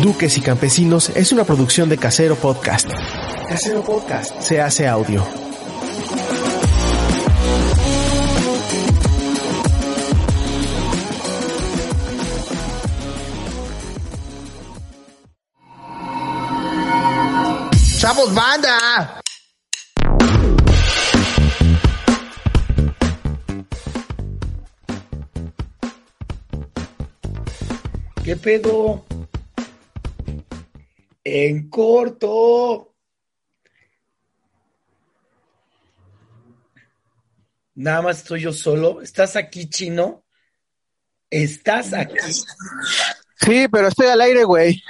[0.00, 2.88] Duques y Campesinos es una producción de Casero Podcast.
[3.48, 5.22] Casero Podcast se hace audio.
[17.98, 19.20] ¡Chavos, banda!
[28.24, 29.04] ¿Qué pedo?
[31.24, 32.94] En corto.
[37.74, 39.00] Nada más estoy yo solo.
[39.00, 40.24] ¿Estás aquí, chino?
[41.30, 42.16] ¿Estás aquí?
[43.36, 44.82] Sí, pero estoy al aire, güey.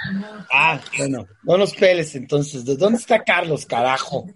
[0.51, 2.65] Ah, bueno, no nos peles entonces.
[2.65, 4.27] ¿De dónde está Carlos, carajo?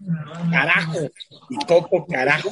[0.52, 1.00] Carajo.
[1.50, 2.50] Y Coco, carajo.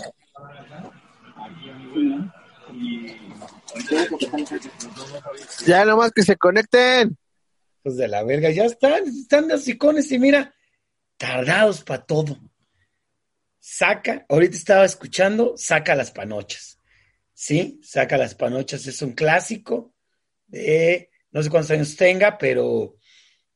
[5.65, 7.17] Ya nomás que se conecten.
[7.83, 10.55] Pues de la verga, ya están, están los icones y mira,
[11.17, 12.39] tardados para todo.
[13.59, 16.79] Saca, ahorita estaba escuchando, saca las panochas.
[17.33, 19.93] Sí, saca las panochas, es un clásico
[20.47, 22.97] de, no sé cuántos años tenga, pero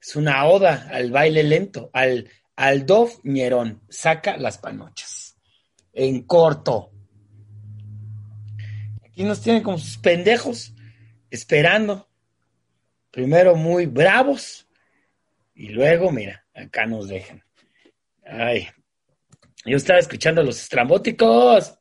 [0.02, 5.38] es una oda al baile lento, al, al Dov Mierón, saca las panochas.
[5.94, 6.92] En corto.
[9.06, 10.74] Aquí nos tienen como sus pendejos,
[11.30, 12.10] esperando.
[13.18, 14.68] Primero muy bravos
[15.56, 17.44] y luego, mira, acá nos dejan.
[18.24, 18.68] Ay,
[19.66, 21.80] yo estaba escuchando a los estrambóticos.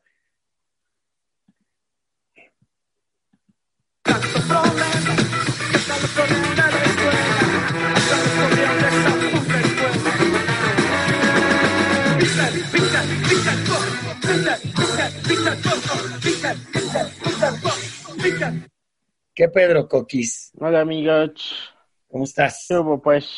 [19.37, 20.51] ¿Qué Pedro Coquis?
[20.59, 21.71] Hola, amigos.
[22.09, 22.65] ¿Cómo estás?
[22.67, 23.29] ¿Qué hubo, pues?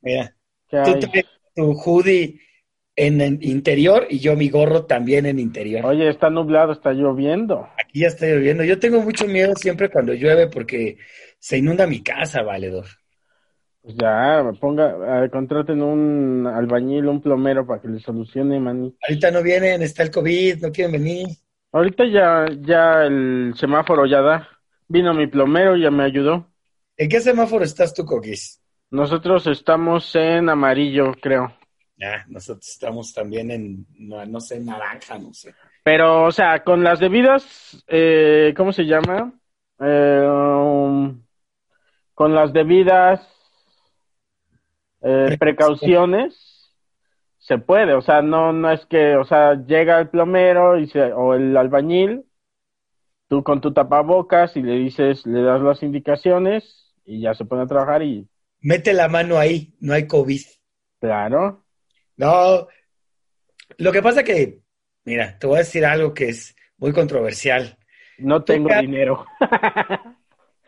[0.00, 0.34] Mira,
[0.70, 2.40] ¿Qué tú traes tu hoodie
[2.96, 5.84] en el interior y yo mi gorro también en interior.
[5.84, 7.68] Oye, está nublado, está lloviendo.
[7.78, 8.64] Aquí ya está lloviendo.
[8.64, 10.96] Yo tengo mucho miedo siempre cuando llueve porque
[11.38, 12.86] se inunda mi casa, valedor.
[13.82, 18.96] Pues ya, me ponga, eh, contraten un albañil, un plomero para que le solucione, mani.
[19.06, 21.26] Ahorita no vienen, está el COVID, no quieren venir.
[21.70, 24.57] Ahorita ya, ya el semáforo ya da.
[24.88, 26.46] Vino mi plomero, ya me ayudó.
[26.96, 28.60] ¿En qué semáforo estás tú, Coquis?
[28.90, 31.52] Nosotros estamos en amarillo, creo.
[32.02, 35.54] Ah, nosotros estamos también en, no, no sé, naranja, no sé.
[35.82, 39.32] Pero, o sea, con las debidas, eh, ¿cómo se llama?
[39.80, 41.22] Eh, um,
[42.14, 43.20] con las debidas
[45.02, 46.74] eh, precauciones,
[47.38, 47.94] se puede.
[47.94, 51.56] O sea, no, no es que, o sea, llega el plomero y se, o el
[51.56, 52.24] albañil,
[53.28, 57.62] tú con tu tapabocas y le dices, le das las indicaciones y ya se pone
[57.62, 58.28] a trabajar y,
[58.60, 60.40] Mete la mano ahí, no hay COVID.
[61.00, 61.64] claro,
[62.16, 62.66] No,
[63.76, 64.60] lo que pasa que,
[65.04, 67.78] mira, te voy a decir algo que es muy controversial.
[68.18, 69.24] no tengo dinero.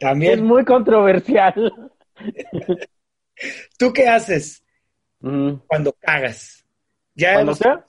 [0.00, 1.74] Es También, muy controversial.
[3.78, 4.64] ¿tú qué haces
[5.66, 6.64] cuando cagas?
[7.14, 7.84] Ya Cuando hemos- sea,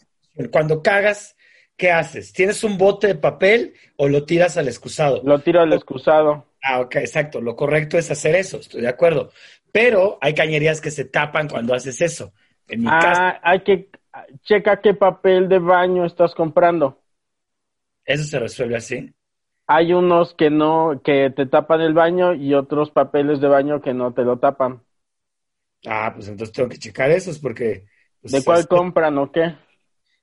[0.52, 1.36] cuando cagas,
[1.78, 2.34] ¿qué haces?
[2.34, 5.30] ¿Tienes un bote de papel o lo tiras al excusado?
[5.30, 6.46] lo tiro al excusado.
[6.64, 7.42] Ah, ok, exacto.
[7.42, 9.32] Lo correcto es hacer eso, estoy de acuerdo.
[9.72, 12.34] Pero hay cañerías que se tapan cuando haces eso.
[12.68, 13.90] En mi casa, Ah, hay que
[14.44, 17.00] checa qué papel de baño estás comprando.
[18.06, 19.14] eso se resuelve así.
[19.66, 23.92] Hay unos que no, que te tapan el baño y otros papeles de baño que
[23.96, 24.84] no te lo tapan.
[25.86, 27.86] Ah, pues entonces tengo que checar esos porque...
[28.22, 29.56] pues, ¿De cuál compran o qué?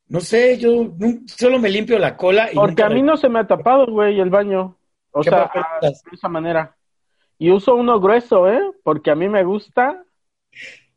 [0.09, 0.91] No sé, yo
[1.27, 3.87] solo me limpio la cola y Porque a mí me- no se me ha tapado,
[3.87, 4.77] güey, el baño.
[5.11, 5.51] O ¿Qué sea,
[5.83, 6.75] de esa manera.
[7.39, 8.61] Y uso uno grueso, ¿eh?
[8.83, 10.03] Porque a mí me gusta.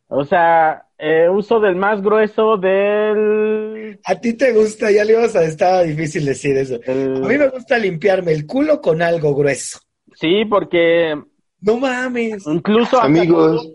[0.07, 3.99] O sea, eh, uso del más grueso del...
[4.03, 5.43] A ti te gusta, ya le ibas a...
[5.43, 6.79] Estaba difícil decir eso.
[6.85, 9.79] el- A mí me gusta limpiarme el culo con algo grueso.
[10.15, 11.15] Sí, porque
[11.61, 12.45] No mames.
[12.47, 13.69] incluso hasta Amigos,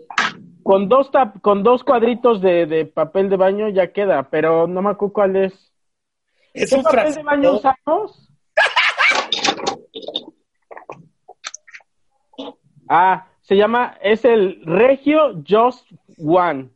[0.67, 4.81] con dos tap- con dos cuadritos de, de papel de baño ya queda, pero no
[4.81, 5.53] me acuerdo cuál es.
[6.53, 8.29] Es ¿Qué un papel de baño usamos?
[12.89, 15.85] Ah, se llama, es el Regio Just
[16.17, 16.69] One.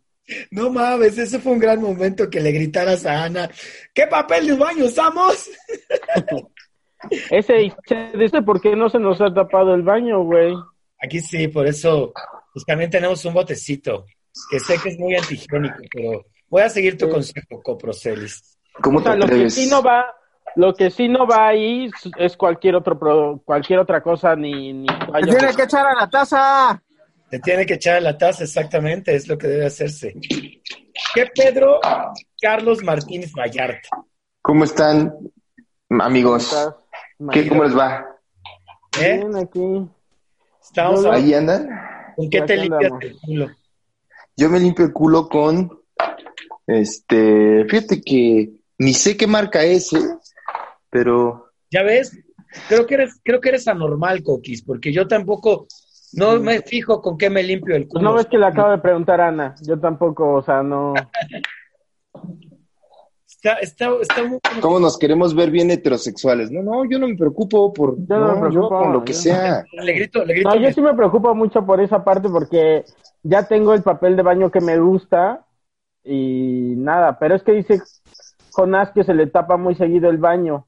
[0.52, 3.50] No mames, ese fue un gran momento que le gritaras a Ana.
[3.94, 5.50] ¿Qué papel de baño usamos?
[7.32, 7.74] Ese,
[8.18, 10.54] dice, ¿por qué no se nos ha tapado el baño, güey?
[11.00, 12.12] Aquí sí, por eso,
[12.54, 14.06] pues también tenemos un botecito,
[14.50, 17.12] que sé que es muy antihigiénico, pero voy a seguir tu Sí.
[17.12, 18.58] consejo, Coprocelis.
[18.82, 20.06] ¿cómo O sea, te lo que sí no va,
[20.56, 24.88] lo que sí no va ahí es cualquier otro pro- cualquier otra cosa ni ni
[24.88, 26.82] ¡Se tiene que echar a la taza!
[27.30, 30.14] Le tiene que echar a la taza, exactamente, es lo que debe hacerse.
[31.14, 31.80] ¿Qué Pedro
[32.42, 33.88] Carlos Martínez Vallarta?
[34.42, 35.14] ¿Cómo están,
[35.90, 36.54] amigos?
[37.32, 38.06] ¿Qué, ¿Cómo les va?
[39.00, 39.18] ¿Eh?
[39.20, 39.90] Bien, aquí.
[40.62, 41.06] Estamos.
[41.06, 41.70] ¿Ahí andan?
[42.16, 43.50] ¿Con qué te limpias el culo?
[44.38, 45.70] Yo me limpio el culo con,
[46.68, 50.00] este, fíjate que ni sé qué marca es, ¿eh?
[50.90, 52.18] pero ¿Ya ves?
[52.68, 55.68] Creo que eres, creo que eres anormal, Coquis, porque yo tampoco
[56.14, 58.10] no me fijo con qué me limpio el Pues culo.
[58.10, 59.56] no ves que le acabo de preguntar a Ana.
[59.62, 60.94] Yo tampoco, o sea, no.
[63.44, 64.40] Está, está, está muy...
[64.62, 66.52] ¿cómo nos queremos ver bien heterosexuales?
[66.52, 69.04] No, no, yo no me preocupo por, Yo no me no, yo preocupo, con lo
[69.04, 69.66] que yo sea.
[69.72, 70.50] Le grito, le grito.
[70.50, 72.86] No, mi- yo sí me preocupo mucho por esa parte porque
[73.24, 75.44] ya tengo el papel de baño que me gusta
[76.04, 77.82] y nada, pero es que dice
[78.52, 80.68] Jonás que se le tapa muy seguido el baño.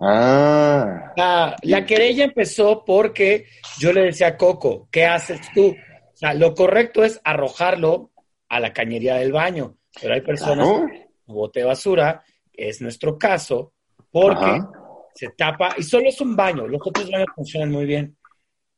[0.00, 3.46] Ah, La, la querella empezó porque
[3.78, 5.68] yo le decía a Coco, ¿qué haces tú?
[5.68, 8.10] O sea, lo correcto es arrojarlo
[8.48, 11.05] a la cañería del baño, pero hay personas claro.
[11.34, 13.72] Bote de basura, que es nuestro caso,
[14.10, 14.70] porque Ajá.
[15.14, 18.16] se tapa, y solo es un baño, los otros baños funcionan muy bien,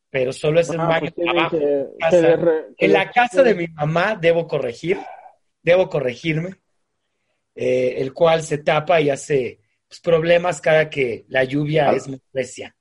[0.09, 1.57] pero solo es un Ah, baño pues abajo.
[1.59, 2.09] que- casa.
[2.21, 4.97] que derre- que En la casa de mi mamá debo corregir,
[5.61, 6.55] debo corregirme,
[7.55, 11.95] eh, el cual se tapa y hace pues, problemas cada que la lluvia Ah.
[11.95, 12.75] es muy recia.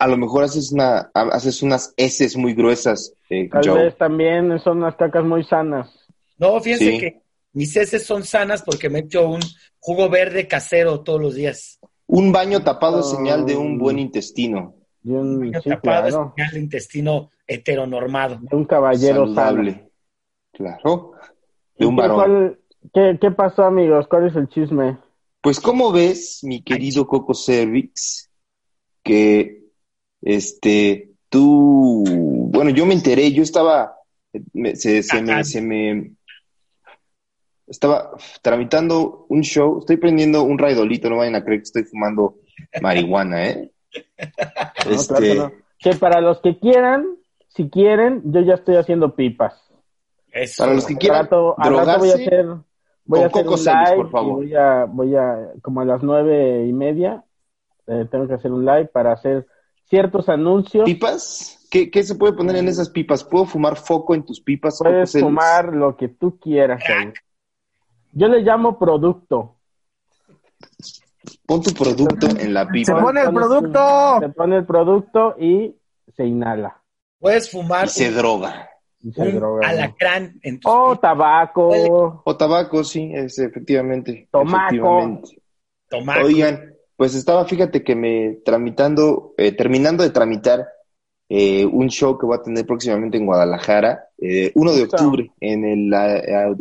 [0.00, 3.84] A lo mejor haces una, haces unas heces muy gruesas, eh, Tal Joe.
[3.84, 5.88] vez también son unas cacas muy sanas.
[6.36, 6.98] No, fíjense Sí.
[7.00, 7.20] que
[7.58, 9.40] mis heces son sanas porque me echo un
[9.80, 11.78] jugo verde casero todos los días.
[12.06, 14.74] Un baño tapado es señal de un buen intestino.
[15.02, 18.38] De un, Baño sí, tapado es claro, señal de intestino heteronormado.
[18.40, 19.34] de un caballero sano.
[19.34, 19.90] saludable.
[20.52, 21.12] Claro.
[21.76, 22.16] De un ¿Y varón.
[22.16, 22.58] cuál-
[22.94, 24.06] ¿Qué, ¿Qué pasó, amigos?
[24.08, 24.98] ¿Cuál es el chisme?
[25.40, 28.30] Pues, ¿cómo ves, mi querido Coco Cervix,
[29.02, 29.64] que
[30.22, 32.04] este tú,
[32.52, 33.94] bueno, yo me enteré, yo estaba,
[34.52, 36.12] me- se, se me, se me,
[37.68, 38.10] estaba
[38.42, 42.36] tramitando un show, estoy prendiendo un raidolito, no vayan a creer que estoy fumando
[42.80, 43.72] marihuana, ¿eh?
[44.86, 45.52] No, Este, claro que no.
[45.78, 47.06] Que para los que quieran,
[47.48, 49.54] si quieren, yo ya estoy haciendo pipas.
[50.32, 50.62] Eso.
[50.62, 52.46] Para los que quieran rato, al rato voy a hacer,
[53.04, 54.34] voy a hacer Coco un Celis, live por favor.
[54.36, 57.24] voy a, voy a, como a las nueve y media,
[57.86, 59.46] eh, tengo que hacer un live para hacer
[59.88, 60.84] ciertos anuncios.
[60.84, 61.66] ¿Pipas?
[61.70, 63.24] ¿Qué, qué se puede poner en esas pipas?
[63.24, 64.78] ¿Puedo fumar foco en tus pipas?
[64.78, 66.82] Puedes fumar lo que tú quieras.
[66.88, 67.12] ahí.
[68.12, 69.56] Yo le llamo producto.
[71.46, 74.20] Pon tu producto en la Se pipa pone el producto.
[74.20, 75.74] Se pone el producto y
[76.16, 76.82] se inhala.
[77.18, 78.70] Puedes fumar y se droga.
[79.00, 79.68] Y se un droga.
[79.68, 81.00] alacrán en tus O pipas.
[81.00, 82.22] tabaco.
[82.24, 84.28] O tabaco, sí, es efectivamente.
[84.30, 84.66] Tomaco.
[84.66, 85.42] efectivamente.
[85.88, 86.26] Tomaco.
[86.26, 90.66] Oigan, pues estaba, fíjate que me tramitando, eh, terminando de tramitar
[91.28, 95.64] eh, un show que voy a tener próximamente en Guadalajara, eh, 1 de octubre, en
[95.64, 95.92] el,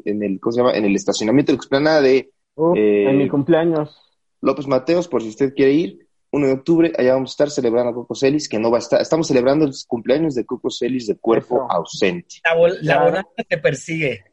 [0.06, 0.74] en el, ¿cómo se llama?
[0.76, 3.96] En el estacionamiento de la explanada de Uf, Eh, en mi cumpleaños.
[4.42, 6.08] López Mateos, por si usted quiere ir.
[6.32, 8.80] 1 de octubre, allá vamos a estar celebrando a Coco Celis, que no va a
[8.80, 9.02] estar.
[9.02, 11.68] Estamos celebrando los cumpleaños de Coco Celis de cuerpo Eso.
[11.72, 12.36] ausente.
[12.44, 13.06] La, bol- la Claro.
[13.06, 14.24] bonanza te persigue.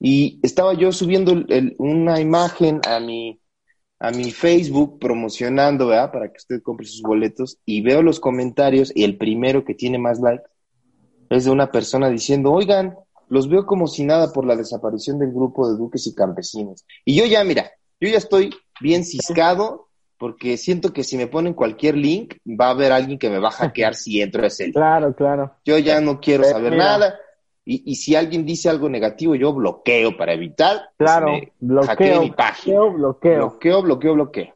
[0.00, 3.38] Y estaba yo subiendo el- el- una imagen a mi,
[3.98, 6.12] a mi Facebook promocionando, ¿verdad?
[6.12, 9.98] Para que usted compre sus boletos y veo los comentarios y el primero que tiene
[9.98, 10.44] más likes
[11.30, 12.96] es de una persona diciendo, oigan,
[13.28, 16.84] los veo como si nada por la desaparición del grupo de duques y campesinos.
[17.04, 19.88] Y yo ya, mira, yo ya estoy bien ciscado
[20.18, 23.48] porque siento que si me ponen cualquier link va a haber alguien que me va
[23.48, 24.74] a hackear si entro a ese link.
[24.74, 25.54] Claro, claro.
[25.64, 26.84] Yo ya no quiero saber mira.
[26.84, 27.18] nada.
[27.68, 30.90] Y, y si alguien dice algo negativo, yo bloqueo para evitar.
[30.96, 31.32] que Claro.
[31.58, 32.78] Bloqueo, mi página.
[32.78, 33.36] bloqueo, bloqueo.
[33.38, 34.54] Bloqueo, bloqueo, bloqueo.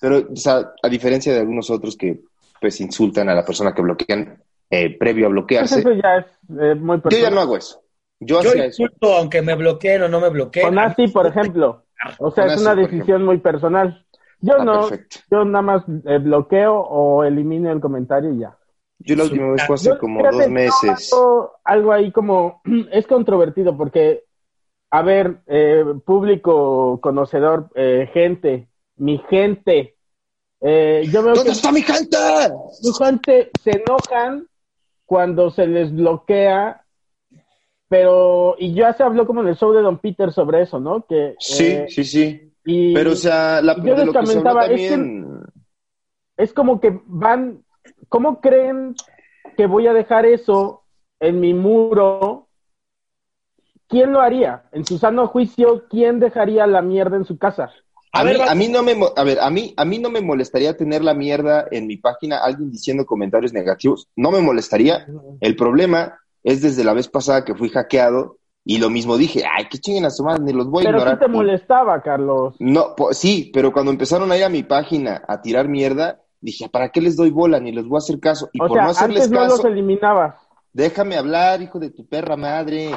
[0.00, 2.20] Pero, o sea, a diferencia de algunos otros que
[2.60, 4.40] pues insultan a la persona que bloquean
[4.70, 6.26] eh, previo a Pues bloquearse, eso ya es
[6.60, 7.34] eh, muy yo ya personal.
[7.34, 7.82] no hago eso.
[8.20, 8.82] Yo Yo hacía eso.
[8.82, 10.66] insulto aunque me bloqueen o no me bloqueen.
[10.66, 11.84] Con Nati, por ejemplo.
[12.18, 14.04] O sea, Con es una decisión muy personal.
[14.40, 15.16] Yo Ah, no, perfecto.
[15.30, 18.56] yo nada más eh, bloqueo o elimino el comentario y ya.
[19.04, 21.10] Yo la última vez fue hace como dos meses.
[21.64, 22.60] algo ahí como,
[22.92, 24.24] es controvertido porque,
[24.90, 29.96] a ver, eh, público conocedor, eh, gente, mi gente,
[30.60, 32.16] eh, yo veo ¿Dónde que está mi gente?
[32.82, 34.46] mi gente se enojan
[35.06, 36.84] cuando se les bloquea,
[37.88, 41.04] pero, y ya se habló como en el show de Don Peter sobre eso, ¿no?
[41.04, 42.52] Que, Sí, eh, sí, sí.
[42.64, 45.32] y Pero, o sea, la, yo les comentaba, es que-
[46.38, 47.62] es como que van,
[48.12, 48.94] ¿cómo creen
[49.56, 50.84] que voy a dejar eso
[51.18, 52.48] en mi muro?
[53.88, 54.64] ¿Quién lo haría?
[54.72, 57.70] En su sano juicio, ¿quién dejaría la mierda en su casa?
[58.12, 60.10] A A, ver, mí, a mí no me a ver, a mí a mí no
[60.10, 65.06] me molestaría tener la mierda en mi página alguien diciendo comentarios negativos, no me molestaría.
[65.40, 69.66] El problema es desde la vez pasada que fui hackeado y lo mismo dije, ay,
[69.70, 71.14] qué chinguen a su madre, ni los voy a Pero ignorar.
[71.14, 72.54] sí te molestaba, Carlos.
[72.58, 76.68] No, po- sí, pero cuando empezaron a ir a mi página a tirar mierda, dije,
[76.68, 77.58] ¿para qué les doy bola?
[77.58, 78.50] Ni les voy a hacer caso.
[78.52, 80.34] Y o por sea, no hacerles antes no los eliminabas.
[80.72, 82.90] déjame hablar, hijo de tu perra madre.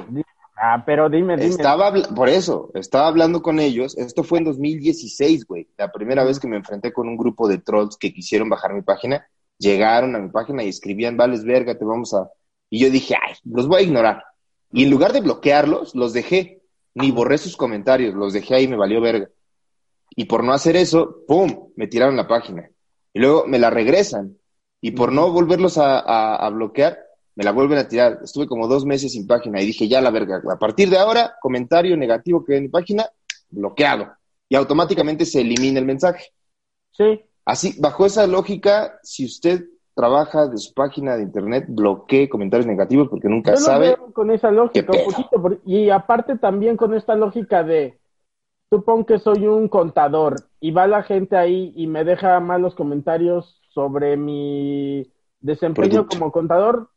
[0.58, 1.50] Ah, pero dime, dime.
[1.50, 3.98] Estaba, por eso, estaba hablando con ellos.
[3.98, 5.68] Esto fue en 2016, güey.
[5.78, 8.82] La primera vez que me enfrenté con un grupo de trolls que quisieron bajar mi
[8.82, 9.28] página.
[9.58, 12.30] Llegaron a mi página y escribían, vales verga, te vamos a...
[12.70, 14.24] Y yo dije, ay, los voy a ignorar.
[14.72, 16.62] Y en lugar de bloquearlos, los dejé.
[16.94, 19.30] Ni borré sus comentarios, los dejé ahí y me valió verga.
[20.16, 21.70] Y por no hacer eso, ¡pum!
[21.76, 22.70] Me tiraron la página.
[23.16, 24.38] Y luego me la regresan.
[24.82, 27.00] Y por no volverlos a, a- a bloquear,
[27.36, 28.20] me la vuelven a tirar.
[28.24, 31.36] Estuve como dos meses sin página y dije, ya la verga, a partir de ahora,
[31.42, 33.06] comentario negativo que hay en mi página,
[33.50, 34.12] bloqueado.
[34.50, 36.26] Y automáticamente se elimina el mensaje.
[36.92, 37.22] Sí.
[37.46, 39.64] Así, bajo esa lógica, si usted
[39.96, 43.88] trabaja de su página de internet, bloquee comentarios negativos porque nunca Yo lo sabe.
[43.96, 45.62] veo con esa lógica un poquito.
[45.66, 47.98] Y aparte también con esta lógica de,
[48.70, 53.62] supón que soy un contador y va la gente ahí y me deja malos comentarios
[53.70, 56.18] sobre mi desempeño Producto.
[56.18, 56.90] como contador,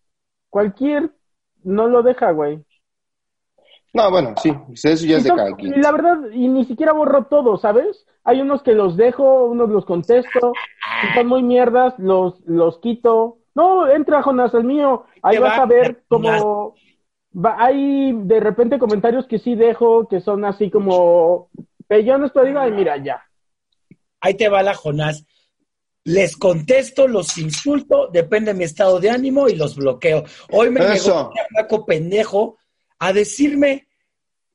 [0.49, 1.13] cualquier
[1.65, 2.65] no lo deja, güey.
[3.95, 5.81] No, bueno, sí, eso ya es de cada quien.
[5.81, 8.07] la verdad, y ni siquiera borro todo, ¿sabes?
[8.23, 10.53] Hay unos que los dejo, unos los contesto,
[11.01, 13.39] si son muy mierdas, los, los quito.
[13.55, 16.43] No, entra Jonas, el mío, ahí vas va, a ver Jonás.
[17.59, 21.51] Hay de repente comentarios que sí dejo, que son así como...
[21.89, 23.23] "Eh, yo no estoy, digo, ay, mira, ya.
[24.21, 25.25] Ahí te va la Jonás.
[26.05, 30.25] Les contesto, los insulto, depende de mi estado de ánimo y los bloqueo.
[30.51, 32.57] Hoy me llegó un chamaco pendejo
[32.99, 33.87] a decirme,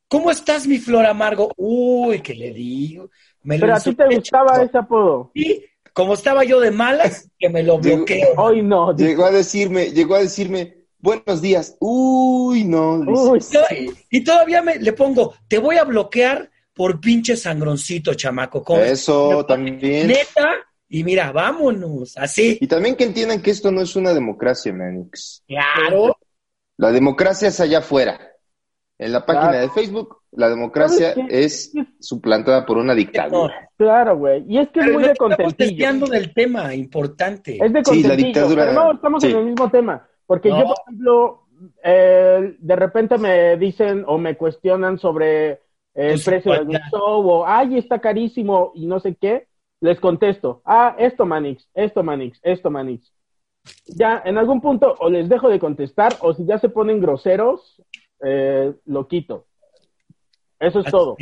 [0.07, 1.51] ¿cómo estás, mi flor amargo?
[1.57, 3.09] Uy, ¿qué le digo?
[3.43, 5.31] Me lo Pero a ti te gustaba ese apodo.
[5.35, 5.63] Y
[5.93, 8.33] como estaba yo de malas, que me lo bloqueo.
[8.37, 8.95] Hoy no.
[8.95, 11.77] Llegó a decirme, llegó a decirme, buenos días.
[11.79, 12.93] Uy, no.
[13.05, 18.13] Uy, Y to- Y todavía me, le pongo, te voy a bloquear por pinche sangroncito,
[18.15, 18.63] chamaco.
[18.79, 20.07] Eso también.
[20.07, 20.49] Neta,
[20.89, 22.57] y mira, vámonos, así.
[22.59, 25.43] Y también que entiendan que esto no es una democracia, Manix.
[25.47, 26.17] Claro.
[26.77, 28.19] La democracia es allá afuera.
[28.97, 29.67] En la página Claro.
[29.67, 33.69] de Facebook, la democracia es suplantada por una dictadura.
[33.77, 34.45] claro, güey.
[34.47, 35.69] Y es que es Pero muy no de estamos contentillo.
[35.69, 37.57] desviando del tema importante.
[37.61, 39.29] Es de Sí, la contentillo, dictadura- pero no, estamos sí.
[39.31, 40.07] en el mismo tema.
[40.33, 40.57] Porque No.
[40.61, 41.43] yo, por ejemplo,
[41.83, 45.51] eh, de repente me dicen o me cuestionan sobre
[45.93, 46.89] el Pues, precio de un ya.
[46.89, 49.45] show o, ay, está carísimo y no sé qué.
[49.79, 53.13] Les contesto, ah, esto, Manix, esto, Manix, esto, Manix.
[53.85, 57.79] Ya, en algún punto, o les dejo de contestar, o si ya se ponen groseros,
[58.25, 59.45] eh, lo quito.
[60.59, 61.15] Eso es todo.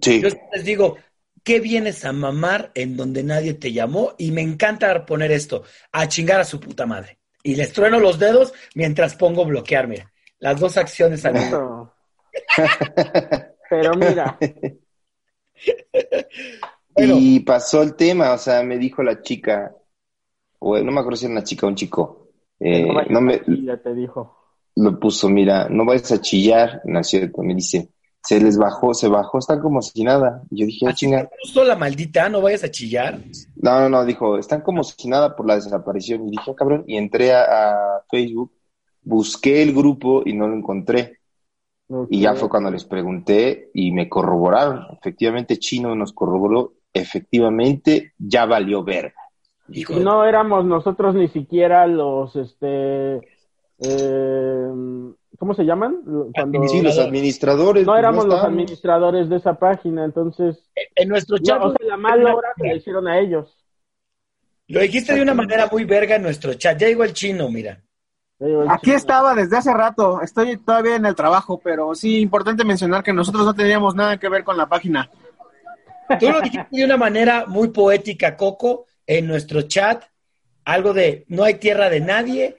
[0.00, 0.20] Sí.
[0.22, 0.96] Yo les digo,
[1.42, 4.12] ¿qué vienes a mamar en donde nadie te llamó?
[4.16, 7.17] Y me encanta poner esto, a chingar a su puta madre.
[7.42, 10.10] Y les trueno los dedos mientras pongo bloquear, mira.
[10.38, 11.92] Las dos acciones al mismo.
[13.70, 14.38] Pero mira,
[16.94, 17.14] Bueno.
[17.18, 19.72] Y pasó el tema, o sea, me dijo la chica,
[20.58, 23.44] o no me acuerdo si era una chica o un chico, eh, no me, a
[23.44, 24.36] Chile, te dijo.
[24.74, 27.90] lo puso, mira, no vayas a chillar, no es cierto, me dice,
[28.22, 30.42] se les bajó, se bajó, están como si nada.
[30.50, 31.30] Y yo dije, ah, Así chinga.
[31.42, 33.18] puso la maldita, no vayas a chillar.
[33.56, 36.26] No, no, no, dijo, están como si nada por la desaparición.
[36.26, 38.52] Y dije, ah, cabrón, y entré a, a Facebook,
[39.02, 41.14] busqué el grupo y no lo encontré.
[42.10, 44.84] Y ya fue cuando les pregunté y me corroboraron.
[44.98, 49.14] Efectivamente, Chino nos corroboró, efectivamente, ya valió verga.
[49.70, 53.20] Hijo Y de- no éramos nosotros ni siquiera los, este,
[53.80, 54.68] eh,
[55.38, 56.02] ¿cómo se llaman?
[56.34, 57.86] Cuando Sí, los administradores.
[57.86, 60.56] no pues, éramos los administradores de esa página, entonces,
[60.96, 63.54] En nuestro no, chat, o sea, la mala hora la hicieron a ellos.
[64.68, 66.78] lo dijiste de una manera muy verga en nuestro chat.
[66.78, 67.80] Ya llegó el chino, mira.
[68.40, 68.96] El Aquí chino.
[68.96, 73.44] estaba desde hace rato, estoy todavía en el trabajo, pero sí, importante mencionar que nosotros
[73.44, 75.10] no teníamos nada que ver con la página.
[76.20, 80.04] Tú lo dijiste de una manera muy poética, Coco, en nuestro chat.
[80.64, 82.56] Algo de no hay tierra de nadie.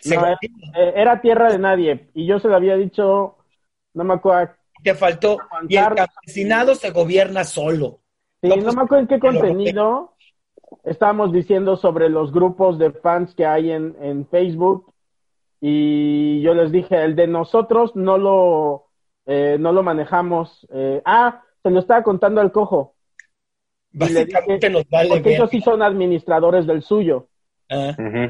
[0.00, 3.36] Se- No, eh, era tierra de nadie, y yo se lo había dicho,
[3.94, 5.38] no me acuerdo, te faltó.
[5.68, 8.00] Y el campesinado se gobierna solo.
[8.40, 10.14] sí, No, no, me acuerdo en qué contenido
[10.84, 14.92] estábamos diciendo sobre los grupos de fans que hay en, en Facebook,
[15.60, 18.86] y yo les dije, el de nosotros no lo,
[19.26, 20.66] eh, no lo manejamos.
[20.70, 22.94] eh, ah, se lo estaba contando al cojo,
[23.90, 27.28] Básicamente dije- nos vale porque ellos sí son administradores del suyo.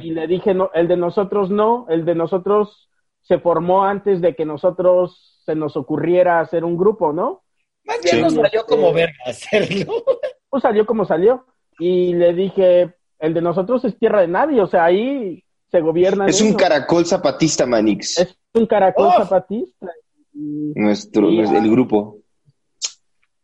[0.02, 2.88] Y le dije, no, el de nosotros no, el de nosotros
[3.22, 7.42] se formó antes de que nosotros se nos ocurriera hacer un grupo, ¿no?
[7.84, 8.22] Más bien Sí.
[8.22, 9.92] nos valió como Eh, verga hacerlo.
[10.50, 11.44] Pues salió como salió.
[11.78, 16.28] Y le dije, el de nosotros es tierra de nadie, o sea, ahí se gobiernan.
[16.28, 18.18] Es un caracol zapatista, Manix.
[18.18, 19.18] Es un caracol ¡Oh!
[19.24, 19.86] zapatista.
[20.32, 22.16] Y Nuestro, el grupo.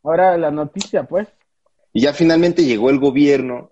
[0.02, 1.28] ahora la noticia, pues.
[1.92, 3.70] Y ya finalmente llegó el gobierno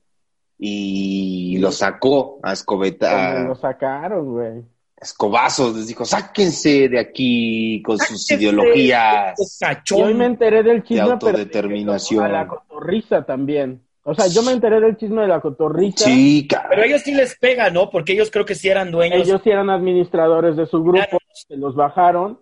[0.65, 4.63] y lo sacó a escobeta, lo sacaron, güey.
[4.97, 5.75] escobazos.
[5.77, 9.35] Les dijo, sáquense de aquí con sus ideologías.
[9.59, 9.99] Cachón.
[9.99, 12.25] Y hoy me enteré del chisme, De pero autodeterminación.
[12.25, 13.83] a la cotorriza también.
[14.05, 16.05] O sea, yo me enteré del chisme de la cotorriza.
[16.05, 17.91] Sí, Pero ellos sí les pega, ¿no?
[17.91, 19.21] Porque ellos creo que sí eran dueños.
[19.27, 22.39] Ellos sí eran administradores de su grupo, se los bajaron.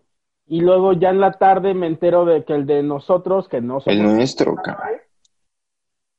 [0.47, 3.79] Y luego ya en la tarde me entero de que el de nosotros, que no
[3.87, 4.89] El nuestro, cabrón.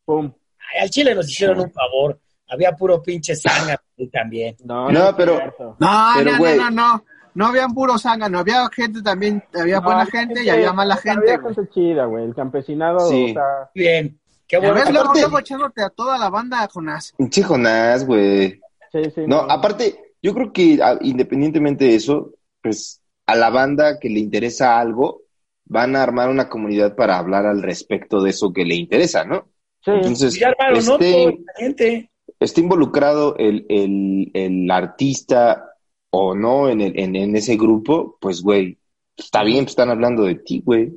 [0.06, 0.32] pum.
[0.74, 2.20] Ay, al Chile nos hicieron un favor.
[2.50, 4.56] Había puro pinche sangre ahí también.
[4.66, 5.40] No, No, pero-.
[5.80, 6.58] No, Pero, no, güey.
[6.58, 7.06] no, no, no.
[7.34, 11.32] No habían puro zángano, había gente también, había No, buena gente y había mala gente.
[11.32, 12.26] Había gente chida, güey.
[12.26, 13.32] El campesinado, Sí.
[13.32, 14.20] o sea, Bien.
[14.46, 14.74] Qué bueno.
[14.74, 17.14] ves, luego, aparte- luego echándote a toda la banda, Jonás.
[17.18, 18.60] Pinche Jonás, güey.
[18.92, 19.22] sí, sí.
[19.28, 24.20] No, aparte, yo creo que a- independientemente de eso, pues a la banda que le
[24.20, 25.22] interesa algo,
[25.64, 29.48] van a armar una comunidad para hablar al respecto de eso que le interesa, ¿no?
[29.84, 29.92] Sí.
[29.92, 30.94] Entonces, Ya armaron, ¿no?
[30.94, 32.12] este- Toda la gente.
[32.40, 35.76] está involucrado el, el, el artista
[36.12, 38.78] o no en, el, en, en ese grupo, pues, güey,
[39.18, 40.92] está bien, pues, están hablando de ti, güey.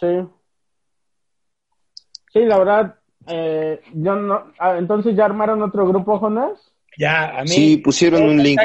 [0.00, 0.06] Sí.
[2.32, 2.94] Sí, la verdad,
[3.28, 4.52] eh, yo no.
[4.58, 6.72] ah, entonces ya armaron otro grupo, Jonas.
[6.98, 7.48] Ya, a mí.
[7.48, 8.60] Sí, pusieron un link.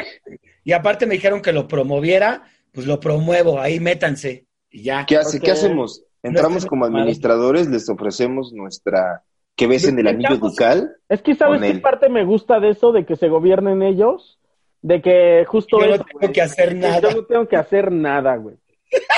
[0.64, 4.46] Y aparte me dijeron que lo promoviera, pues lo promuevo, ahí métanse.
[4.72, 5.06] Y ya.
[5.06, 5.40] ¿Qué, hace.
[5.40, 6.04] ¿Qué hacemos?
[6.22, 9.24] Entramos como administradores, les ofrecemos nuestra...
[9.60, 10.92] que besen del anillo Estamos- ducal?
[11.10, 11.82] Es que, ¿sabes qué él.
[11.82, 12.92] parte me gusta de eso?
[12.92, 14.40] De que se gobiernen ellos.
[14.82, 17.00] De que justo Yo no eso, tengo güey, que hacer que nada.
[17.02, 18.56] Yo no tengo que hacer nada, güey.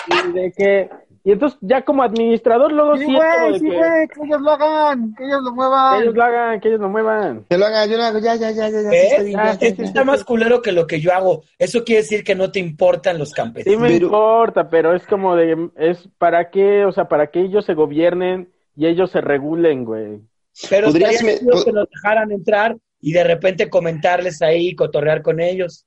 [0.07, 0.89] Y de que.
[1.23, 4.07] Y entonces, ya como administrador, luego sí, Sí, es como güey, de sí, que, güey,
[4.07, 6.01] que ellos lo hagan, que ellos lo que muevan.
[6.01, 7.45] ellos lo hagan, que ellos lo muevan.
[7.47, 9.11] Que lo haga, yo lo hago, ya, ya, ya, ya, ya, ¿Ves?
[9.11, 9.83] está bien, ya, sí, ya, sí, ya.
[9.83, 11.43] Está más culero que lo que yo hago.
[11.59, 13.79] Eso quiere decir que no te importan los Sí campesinos.
[13.79, 17.65] me Pero- importa, pero es como de, es para qué, o sea, para que ellos
[17.65, 20.21] se gobiernen y ellos se regulen, güey.
[20.69, 25.85] Pero Podrías me- que nos dejaran entrar y de repente comentarles ahí, cotorrear con ellos.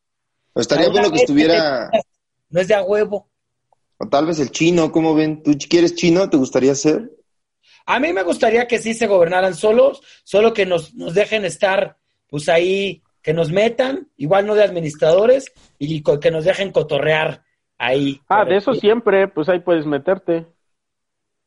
[0.52, 1.90] O estaría bueno que estuviera,
[2.50, 3.28] No es de a huevo.
[3.98, 5.42] o tal vez el chino, ¿cómo ven?
[5.42, 6.28] ¿Tú quieres chino?
[6.30, 7.10] ¿Te gustaría ser?
[7.86, 11.98] A mí me gustaría que sí se gobernaran solos, solo que nos, nos dejen estar,
[12.28, 17.42] pues ahí, que nos metan, igual no de administradores, y que nos dejen cotorrear
[17.78, 18.20] ahí.
[18.28, 20.46] Ah, de eso siempre, pues ahí puedes meterte.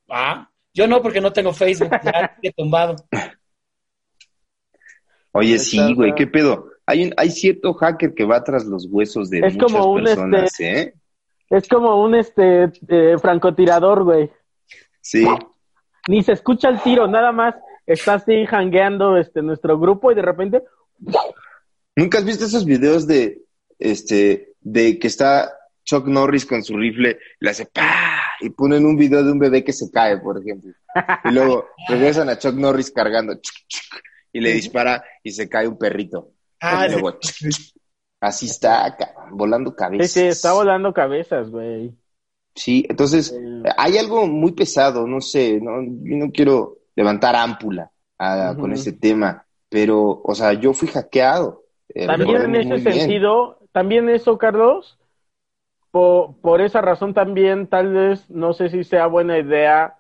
[0.10, 2.96] Ah, yo no, porque no tengo Facebook, ya he tumbado.
[5.32, 6.14] Oye, Ahí sí, güey.
[6.14, 6.70] ¿qué pedo?
[6.86, 10.04] Hay, un, hay cierto hacker que va tras los huesos de Es muchas como un,
[10.04, 10.94] personas, ¿eh?
[11.50, 14.30] Es como un este eh, francotirador, güey.
[15.02, 15.26] Sí.
[16.08, 17.56] Ni se escucha el tiro, nada más
[17.88, 20.62] está así jangueando este nuestro grupo y de repente
[21.96, 23.42] ¿Nunca has visto esos videos de,
[23.80, 25.52] este, de que está
[25.84, 28.17] Chuck Norris con su rifle, le hace ¡pah!
[28.42, 30.72] Y ponen un video de un bebé que se cae, por ejemplo.
[31.24, 34.02] Y luego regresan a Chuck Norris cargando chuc, chuc,
[34.34, 36.34] y le dispara y se cae un perrito.
[36.62, 37.66] Ah, Y luego, chuc, chuc.
[38.22, 38.98] así está,
[39.32, 40.10] volando sí, cabezas.
[40.10, 41.94] sí, está volando cabezas, güey.
[42.56, 43.32] Sí, entonces
[43.64, 48.74] Eh, hay algo muy pesado, no sé, no, yo no quiero levantar ámpula ah, con
[48.74, 51.64] este tema, pero, o sea, yo fui hackeado.
[51.90, 52.98] eh, También en ese bien.
[53.00, 54.98] sentido, también eso, Carlos,
[55.98, 59.98] por, por esa razón también tal vez no sé si sea buena idea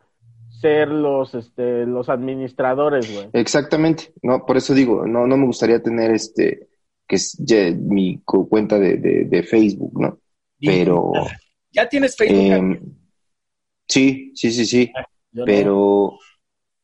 [0.49, 3.33] ser los este los administradores, güey.
[3.33, 6.67] Exactamente, no, por eso digo, no, no me gustaría tener este,
[7.07, 10.19] que es ya mi cu- cuenta de, de, de Facebook, ¿no?
[10.63, 11.11] Pero,
[11.71, 12.47] ¿Ya tienes Facebook?
[12.49, 12.79] em,
[13.87, 14.91] sí, sí, sí, sí,
[15.31, 15.53] Yo no.
[15.53, 16.19] pero,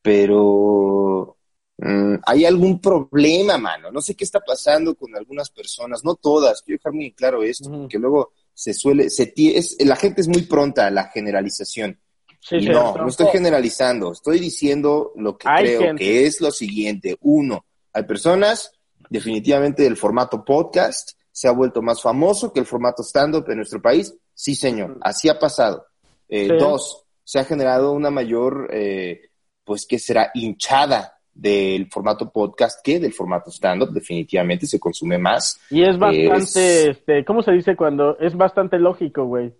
[0.01, 1.37] pero,
[1.77, 6.61] mm, hay algún problema, mano, no sé qué está pasando con algunas personas, no todas,
[6.61, 7.87] quiero dejar muy claro esto, Ujú.
[7.87, 11.99] que luego se suele, se es, la gente es muy pronta a la generalización.
[12.39, 16.03] Sí, Y no, no estoy generalizando, estoy diciendo lo que Hay creo gente.
[16.03, 17.17] que es lo siguiente.
[17.21, 18.71] Uno, hay personas,
[19.09, 23.81] definitivamente el formato podcast se ha vuelto más famoso que el formato stand-up en nuestro
[23.81, 24.13] país.
[24.33, 25.85] Sí, señor, así ha pasado.
[26.27, 26.57] Eh, Sí.
[26.57, 29.29] Dos, se ha generado una mayor, eh,
[29.63, 30.29] pues, ¿qué será?
[30.33, 33.91] Hinchada del formato podcast que del formato stand-up.
[33.91, 35.59] Definitivamente se consume más.
[35.69, 36.55] Y es bastante, Es-
[36.97, 38.17] este, ¿cómo se dice cuando?
[38.19, 39.51] Es bastante lógico, güey.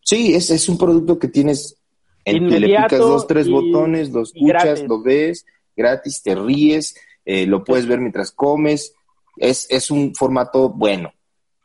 [0.00, 1.76] Sí, es, es un producto que tienes,
[2.24, 4.84] en, le picas dos, tres y- botones, lo escuchas, gratis.
[4.88, 8.94] lo ves, gratis, te ríes, eh, lo puedes ver mientras comes.
[9.36, 11.12] Es, es un formato bueno.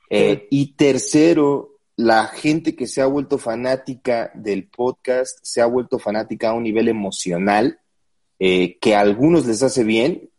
[0.09, 5.99] Eh, y tercero, la gente que se ha vuelto fanática del podcast se ha vuelto
[5.99, 7.79] fanática a un nivel emocional
[8.43, 10.31] eh, que a algunos les hace bien,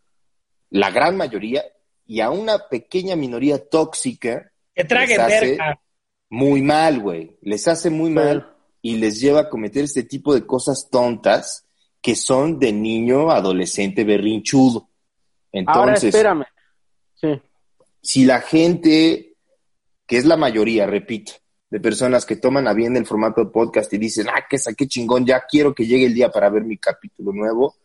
[0.70, 1.62] la gran mayoría,
[2.04, 5.80] y a una pequeña minoría tóxica Que trague les hace verga.
[6.28, 7.38] muy mal, güey.
[7.42, 11.64] Les hace muy mal y les lleva a cometer este tipo de cosas tontas
[12.00, 14.90] que son de niño, adolescente, berrinchudo.
[15.66, 16.44] Ahora Entonces, espérame.
[17.14, 17.40] Sí.
[18.00, 19.36] si la gente,
[20.08, 21.34] que es la mayoría, repito,
[21.70, 24.88] de personas que toman a bien el formato de podcast y dicen, ah, que saqué
[24.88, 27.76] chingón, ya quiero que llegue el día para ver mi capítulo nuevo,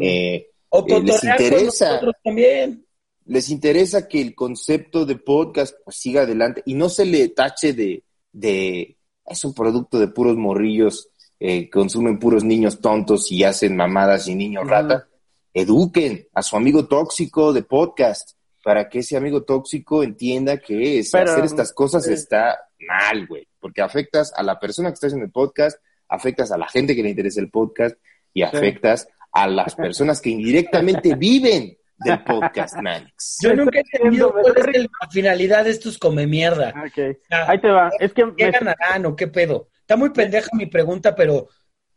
[0.00, 1.88] Eh, O Eh, les interesa.
[1.92, 2.84] nosotros también.
[3.26, 7.72] les interesa que el concepto de podcast pues, siga adelante y no se le tache
[7.72, 11.08] de, de es un producto de puros morrillos,
[11.40, 14.70] eh, consumen puros niños tontos y hacen mamadas y niños Ujú.
[14.70, 15.08] rata.
[15.54, 21.10] Eduquen a su amigo tóxico de podcast para que ese amigo tóxico entienda que es
[21.10, 25.06] Pero, hacer estas cosas eh, está mal, güey, porque afectas a la persona que está
[25.06, 27.96] haciendo el podcast, afectas a la gente que le interesa el podcast
[28.34, 33.38] y afectas a las personas que indirectamente viven del podcast, Manix.
[33.42, 36.72] Yo nunca he entendido cuál es la finalidad de estos come mierda.
[36.84, 37.14] O sea,
[37.48, 37.90] Ahí te va.
[37.98, 39.68] Es que ¿Qué me- ganarán o qué pedo?
[39.80, 41.48] Está muy pendeja mi pregunta, pero.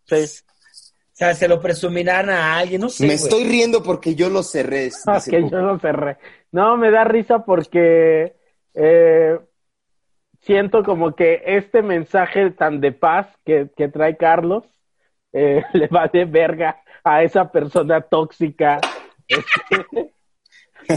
[0.05, 0.15] Sí.
[0.15, 3.05] O sea, se lo presumirán a alguien, no sé.
[3.05, 4.89] Me estoy riendo porque yo lo cerré.
[5.05, 6.17] Ah, que yo lo cerré.
[6.51, 8.35] No, me da risa porque
[8.73, 9.37] eh,
[10.41, 14.63] siento como que este mensaje tan de paz que, que trae Carlos
[15.33, 16.81] eh, le va de verga
[17.15, 18.79] a esa persona tóxica.
[19.27, 20.13] Este,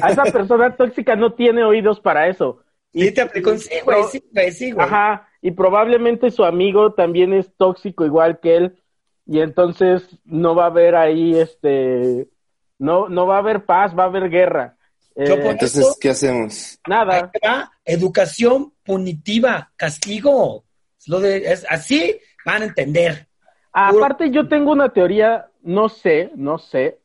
[0.00, 2.62] a esa persona tóxica no tiene oídos para eso.
[2.92, 4.86] Y te aplicó, sí, güey, sí, güey, sí, güey.
[4.86, 8.78] Ajá, y probablemente su amigo también es tóxico igual que él,
[9.26, 12.28] y entonces no va a haber ahí, este,
[12.78, 14.76] no, no va a haber paz, va a haber guerra.
[15.14, 16.78] Eh, Entonces, ¿qué hacemos?
[16.88, 17.30] Nada,
[17.84, 20.64] educación punitiva, castigo.
[20.98, 23.28] Es Lo de, es, así van a entender.
[23.72, 26.98] aparte yo tengo una teoría, no sé, no sé,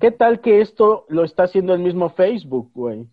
[0.00, 3.06] ¿qué tal que esto lo está haciendo el mismo Facebook, güey?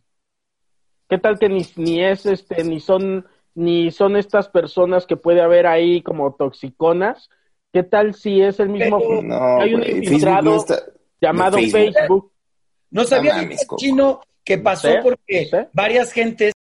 [1.07, 3.25] ¿Qué tal que ni, ni es, este, ni son,
[3.55, 7.29] ni son estas personas que puede haber ahí como toxiconas?
[7.73, 10.75] ¿Qué tal si es el mismo Pero- No, Hay un infiltrado no está...
[11.21, 11.95] llamado de Facebook.
[11.99, 12.31] Facebook?
[12.91, 15.67] No sabía No mames, chino que pasó sé, porque sé.
[15.73, 16.53] varias gentes,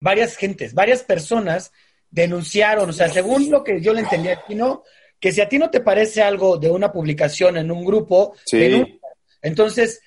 [0.00, 1.72] varias gentes, varias personas
[2.10, 4.84] denunciaron, o sea, según lo que yo le entendí al chino,
[5.20, 8.58] que si a ti no te parece algo de una publicación en un grupo, Sí.
[8.58, 8.98] denuncia.
[9.42, 10.00] entonces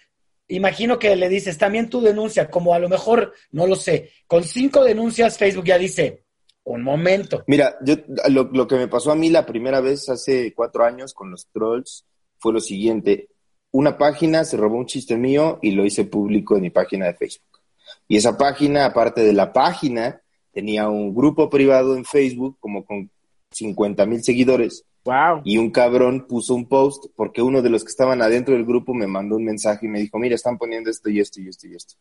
[0.47, 4.43] imagino que le dices, también tú denuncia, como a lo mejor, no lo sé, con
[4.43, 6.23] cinco denuncias Facebook ya dice,
[6.63, 7.43] un momento.
[7.47, 7.95] Mira, yo,
[8.29, 11.47] lo, lo que me pasó a mí la primera vez hace cuatro años con los
[11.47, 12.05] trolls
[12.39, 13.29] fue lo siguiente.
[13.71, 17.13] Una página se robó un chiste mío y lo hice público en mi página de
[17.13, 17.59] Facebook.
[18.07, 23.09] Y esa página, aparte de la página, tenía un grupo privado en Facebook como con
[23.51, 25.41] 50 mil seguidores Wow.
[25.43, 28.93] y un cabrón puso un post porque uno de los que estaban adentro del grupo
[28.93, 31.67] me mandó un mensaje y me dijo, mira, están poniendo esto y esto y esto
[31.67, 31.95] y esto.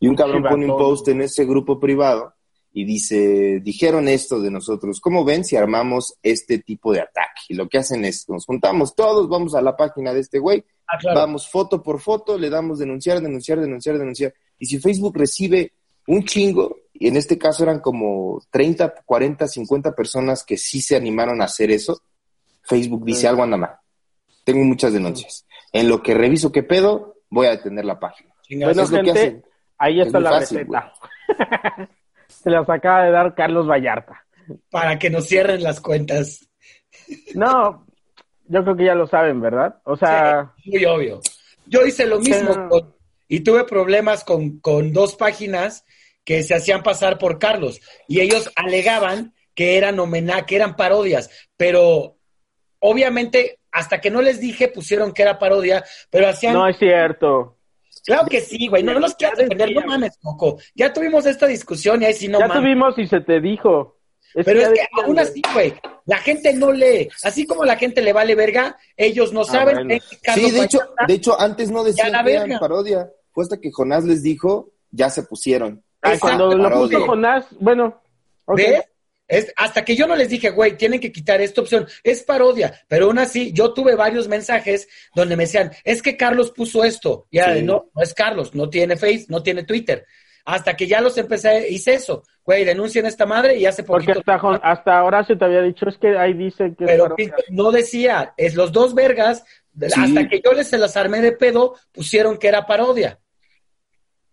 [0.00, 2.34] Y un cabrón pone un post en ese grupo privado
[2.72, 7.40] y dice, dijeron esto de nosotros, ¿cómo ven si armamos este tipo de ataque?
[7.48, 10.64] Y lo que hacen es, nos juntamos todos, vamos a la página de este güey,
[10.86, 11.20] Ah, claro.
[11.20, 14.34] vamos foto por foto, le damos denunciar, denunciar, denunciar, denunciar.
[14.58, 15.72] Y si Facebook recibe
[16.06, 20.96] un chingo, y en este caso eran como 30, 40, 50 personas que sí se
[20.96, 22.00] animaron a hacer eso,
[22.68, 23.76] Facebook dice algo anda mal.
[24.44, 25.46] Tengo muchas denuncias.
[25.72, 28.32] En lo que reviso qué pedo, voy a detener la página.
[28.50, 29.44] Bueno, es lo que hacen.
[29.78, 30.92] ahí Es está la fácil, receta.
[32.28, 34.24] Se las acaba de dar Carlos Vallarta.
[34.70, 36.48] para que nos cierren las cuentas.
[37.34, 37.86] No,
[38.46, 39.76] yo creo que ya lo saben, ¿verdad?
[39.84, 41.20] O sea, Muy obvio.
[41.66, 42.94] Yo hice lo mismo con-
[43.28, 45.84] y tuve problemas con, con dos páginas
[46.24, 51.30] que se hacían pasar por Carlos y ellos alegaban que eran homenaje, que eran parodias,
[51.56, 52.16] pero
[52.80, 57.56] obviamente hasta que no les dije pusieron que era parodia, pero hacían no es cierto.
[58.04, 60.58] claro que sí, güey, no, no los quiero Ya defender, no mames, Coco.
[60.74, 62.62] Ya tuvimos esta discusión y ahí sí no ya mames.
[62.62, 63.96] tuvimos y se te dijo.
[64.34, 67.08] Es Pero es que decían, aún así, güey, la gente no lee.
[67.24, 69.86] Así como la gente le vale verga, ellos no saben.
[69.86, 69.88] bueno.
[70.10, 72.60] que Carlos Sí, de hecho, de hecho, antes no decían la que eran verga.
[72.60, 73.10] parodia.
[73.32, 75.82] Fue hasta que Jonás les dijo, ya se pusieron.
[76.02, 76.98] Exacto, cuando lo parodia.
[76.98, 78.02] puso Jonás, bueno,
[78.44, 78.56] ok.
[78.58, 78.84] ¿Ves?
[79.28, 81.86] Es, hasta que yo no les dije, güey, tienen que quitar esta opción.
[82.02, 86.50] Es parodia, pero aún así, yo tuve varios mensajes donde me decían, es que Carlos
[86.50, 87.26] puso esto.
[87.30, 87.62] Y Sí.
[87.62, 90.06] no, no es Carlos, no tiene Face, no tiene Twitter.
[90.46, 92.22] Hasta que ya los empecé, hice eso.
[92.42, 94.20] Güey, denuncien a esta madre y hace Porque poquito.
[94.20, 97.14] hasta, Jon- hasta ahora se te había dicho, es que ahí dice que Pero
[97.50, 99.44] no decía, es los dos vergas,
[99.78, 100.00] Sí.
[100.00, 103.18] hasta que yo les se las armé de pedo, pusieron que era parodia.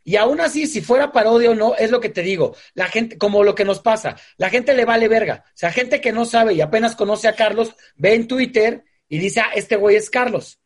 [0.07, 2.55] Y aún así, si fuera parodia o no, es lo que te digo.
[2.75, 5.43] La gente, como lo que nos pasa, la gente le vale verga.
[5.47, 9.17] O sea, gente que no sabe y apenas conoce a Carlos, ve en Twitter y
[9.17, 10.59] dice, ah, este güey es Carlos.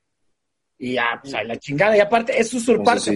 [0.77, 1.95] Y ya, pues a la chingada.
[1.95, 2.59] Y aparte, es sí.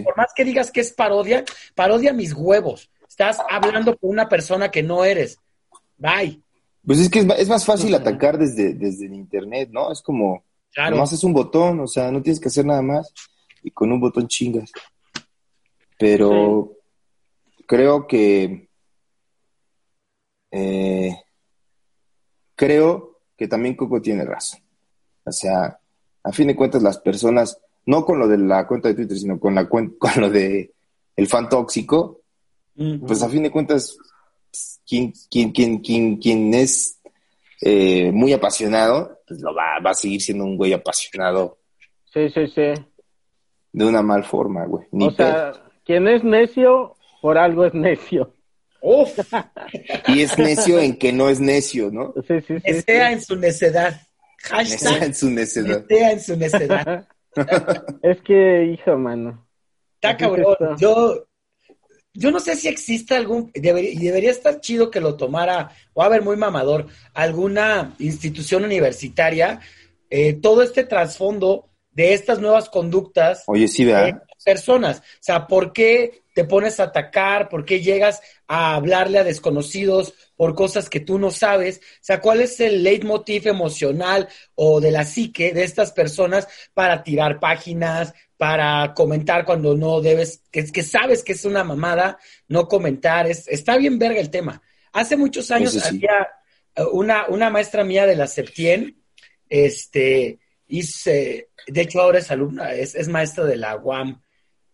[0.02, 1.44] Por más que digas que es parodia,
[1.76, 2.90] parodia mis huevos.
[3.08, 5.38] Estás hablando con una persona que no eres.
[5.98, 6.42] Bye.
[6.86, 9.92] Pues es que es más fácil atacar desde, desde el internet, ¿no?
[9.92, 10.96] Es como, Claro.
[10.96, 13.14] nomás es un botón, o sea, no tienes que hacer nada más
[13.62, 14.72] y con un botón chingas.
[16.04, 16.74] Pero
[17.66, 18.68] creo que,
[20.52, 21.16] eh,
[22.56, 24.60] creo que también Coco tiene razón.
[25.24, 25.80] O sea,
[26.24, 29.39] a fin de cuentas las personas, no con lo de la cuenta de Twitter, sino
[29.39, 30.74] con la con lo de
[31.16, 32.20] el fan tóxico,
[32.76, 33.96] pues a fin de cuentas,
[34.86, 37.00] quien, quien, quien, quien, quien es
[37.62, 41.60] eh, muy apasionado, pues lo va, va a seguir siendo un güey apasionado
[42.13, 42.74] Sí, sí, sí.
[43.72, 44.86] de una mal forma, güey.
[44.92, 45.54] Ni O sea,
[45.86, 48.34] quien es necio, por algo es necio.
[48.82, 49.17] Uf.
[50.08, 52.13] Y es necio en que no es necio, ¿no?
[52.28, 52.72] Sí, sí, sí.
[52.72, 54.02] desea en su necedad.
[54.43, 55.86] Hashtag en su necedad.
[55.88, 57.08] desea en su necedad.
[58.02, 59.48] es que, hijo, mano.
[59.96, 60.56] Está cabrón.
[60.60, 60.76] está.
[60.78, 61.26] Yo,
[62.13, 66.04] yo no sé si existe algún, debería, y debería estar chido que lo tomara, o
[66.04, 69.62] a ver, muy mamador, alguna institución universitaria,
[70.10, 74.22] eh, todo este trasfondo de estas nuevas conductas Oye, sí, vea.
[74.43, 74.99] Personas.
[74.99, 77.49] O sea, ¿por qué te pones a atacar?
[77.49, 81.77] ¿Por qué llegas a hablarle a desconocidos por cosas que tú no sabes?
[81.77, 87.03] O sea, ¿cuál es el leitmotiv emocional o de la psique de estas personas para
[87.03, 92.67] tirar páginas, para comentar cuando no debes, que, que sabes que es una mamada, no
[92.67, 93.27] comentar?
[93.27, 94.62] Es, está bien verga el tema.
[94.91, 95.82] Hace muchos años sí.
[95.84, 96.27] había
[96.75, 98.97] eh, una, una maestra mía de la Septien,
[99.49, 104.21] este, hice, de hecho ahora es alumna, es, es maestra de la UAM,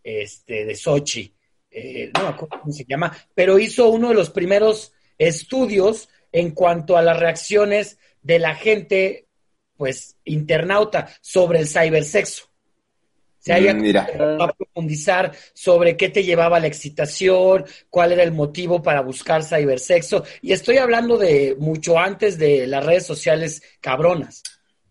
[0.02, 1.32] este, de Sochi,
[1.70, 6.52] eh, no me acuerdo cómo se llama, pero hizo uno de los primeros estudios en
[6.52, 9.28] cuanto a las reacciones de la gente,
[9.76, 12.44] pues, internauta sobre el cibersexo.
[12.44, 18.12] O sea, ella Mm, va a profundizar sobre qué te llevaba a la excitación, cuál
[18.12, 20.24] era el motivo para buscar cibersexo.
[20.42, 24.42] Y estoy hablando de mucho antes de las redes sociales cabronas.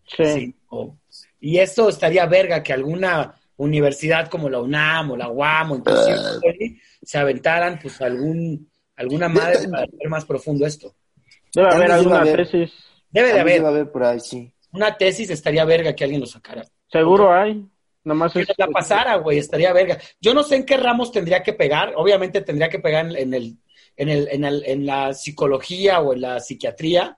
[0.07, 0.25] Sí.
[0.25, 0.55] Sí,
[1.39, 6.15] y esto estaría verga que alguna universidad como la UNAM o la UAM o inclusive
[6.17, 6.39] Ah.
[7.03, 10.93] se aventaran pues algún alguna madre para ver más profundo esto.
[11.53, 12.45] Debe haber alguna haber.
[12.47, 12.71] tesis.
[13.11, 14.51] Debe de haber debe haber por ahí, sí.
[14.73, 16.63] una tesis, estaría verga que alguien lo sacara.
[16.91, 17.65] Seguro hay.
[18.03, 18.47] Nomás Que es.
[18.57, 19.97] la pasara, güey, estaría verga.
[20.21, 23.33] Yo no sé en qué ramos tendría que pegar, obviamente tendría que pegar en, en
[23.33, 23.57] el,
[23.97, 27.17] en el, en el, en la psicología o en la psiquiatría,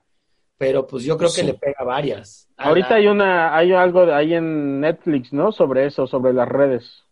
[0.62, 1.40] pero pues yo creo Sí.
[1.40, 2.48] que le pega varias.
[2.56, 5.50] Ahorita la- hay una, hay algo de ahí en Netflix, ¿no?
[5.50, 7.02] Sobre eso, sobre las redes.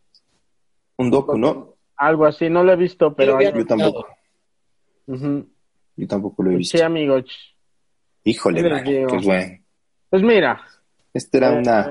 [0.99, 1.75] Un docu, ¿no?
[1.97, 4.07] Algo así, no lo he visto, pero Yo tampoco.
[5.09, 6.79] Yo tampoco lo he visto.
[6.79, 7.17] Sí, amigo.
[8.23, 9.59] Híjole, ¿qué bueno.
[10.11, 10.63] Pues mira,
[11.13, 11.87] Este era eh, una...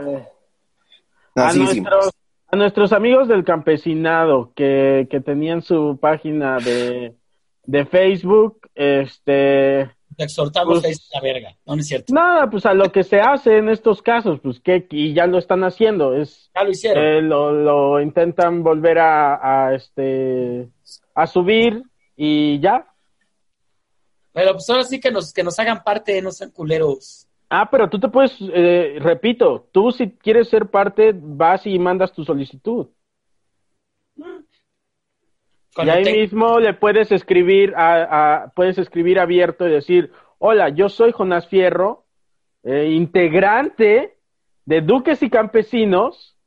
[1.36, 1.82] No, a, sí, sí.
[1.82, 2.12] nuestros,
[2.48, 7.18] a nuestros amigos del campesinado que, que tenían su página de,
[7.66, 12.14] de Facebook, este, Te exhortamos Pues- a irse a la verga, no, no es cierto.
[12.14, 15.38] nada, pues a lo que se hace en estos casos, pues que, y ya lo
[15.38, 17.02] están haciendo, es, Ya lo hicieron.
[17.02, 20.68] eh, lo, lo intentan volver a, a, este,
[21.16, 21.84] a subir
[22.18, 22.86] y ya.
[24.34, 27.26] Pero pues ahora sí que nos, que nos hagan parte, no sean culeros.
[27.50, 32.12] Ah, pero tú te puedes, eh, repito, tú si quieres ser parte, vas y mandas
[32.12, 32.88] tu solicitud.
[35.78, 40.70] Y ahí te- mismo le puedes escribir, a, a- puedes escribir abierto y decir, hola,
[40.70, 42.06] yo soy Jonás Fierro,
[42.64, 44.18] eh, integrante
[44.66, 46.38] de Duques y Campesinos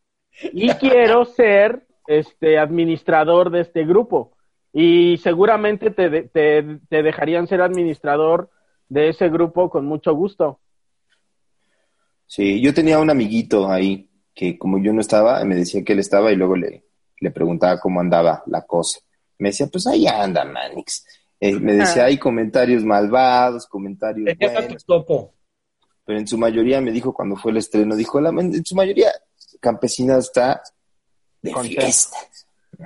[0.43, 4.37] y quiero ser este administrador de este grupo.
[4.73, 8.51] Y seguramente te, de- te, te dejarían ser administrador
[8.89, 10.61] de ese grupo con mucho gusto.
[12.27, 15.99] Sí, yo tenía un amiguito ahí que como yo no estaba, me decía que él
[15.99, 16.85] estaba y luego le,
[17.21, 19.01] le preguntaba cómo andaba la cosa.
[19.43, 21.05] Me decía, pues ahí anda, Manix.
[21.41, 25.35] Eh, me decía, hay comentarios malvados, comentarios buenos, topo.
[26.05, 29.11] pero en su mayoría me dijo cuando fue el estreno, dijo, la, en su mayoría
[29.59, 30.63] Campesina está
[31.43, 31.81] de Contento.
[31.81, 32.17] fiesta.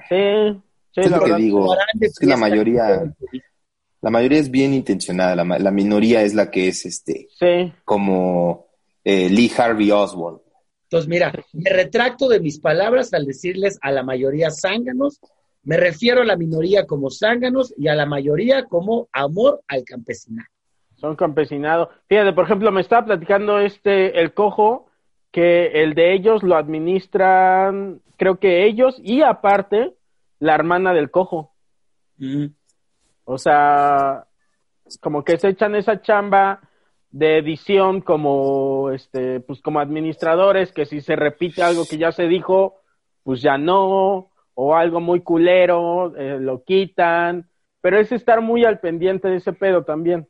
[0.09, 0.63] Sí,
[0.95, 3.15] sí, Es lo que digo, es que la mayoría,
[4.01, 8.69] la mayoría es bien intencionada, la, la minoría es la que es este, Sí, como
[9.05, 10.41] eh, Lee Harvey Oswald.
[10.85, 15.21] Entonces, mira, me retracto de mis palabras al decirles a la mayoría zánganos.
[15.67, 20.49] Me refiero a la minoría como zánganos y a la mayoría como amor al campesinato.
[20.95, 21.89] son campesinados.
[22.09, 24.87] Fíjate, por ejemplo, me estaba platicando este, el cojo,
[25.33, 29.93] que el de ellos lo administran, creo que ellos, y aparte,
[30.39, 31.53] la hermana del cojo.
[32.19, 32.47] Mm.
[33.25, 34.25] O sea,
[35.01, 36.61] como que se echan esa chamba
[37.11, 42.25] de edición como este pues como administradores que si se repite algo que ya se
[42.25, 42.75] dijo
[43.23, 47.49] pues ya no o algo muy culero eh, lo quitan
[47.81, 50.27] pero es estar muy al pendiente de ese pedo también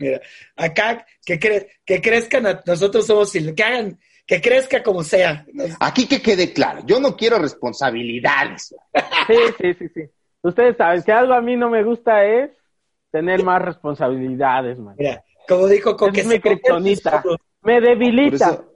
[0.00, 0.20] Mira,
[0.56, 5.44] acá que, cre que crezcan, a, nosotros somos, que hagan, que crezca como sea.
[5.78, 8.74] Aquí que quede claro, yo no quiero responsabilidades.
[9.26, 10.00] Sí, sí, sí, sí.
[10.42, 12.50] Ustedes saben que algo a mí no me gusta es
[13.10, 14.94] tener más responsabilidades, man.
[14.98, 17.22] Mira, como dijo con es mi criptonita.
[17.62, 18.56] Me debilita.
[18.56, 18.72] Por eso,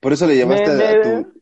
[0.00, 1.33] por eso le llevaste me, a tu,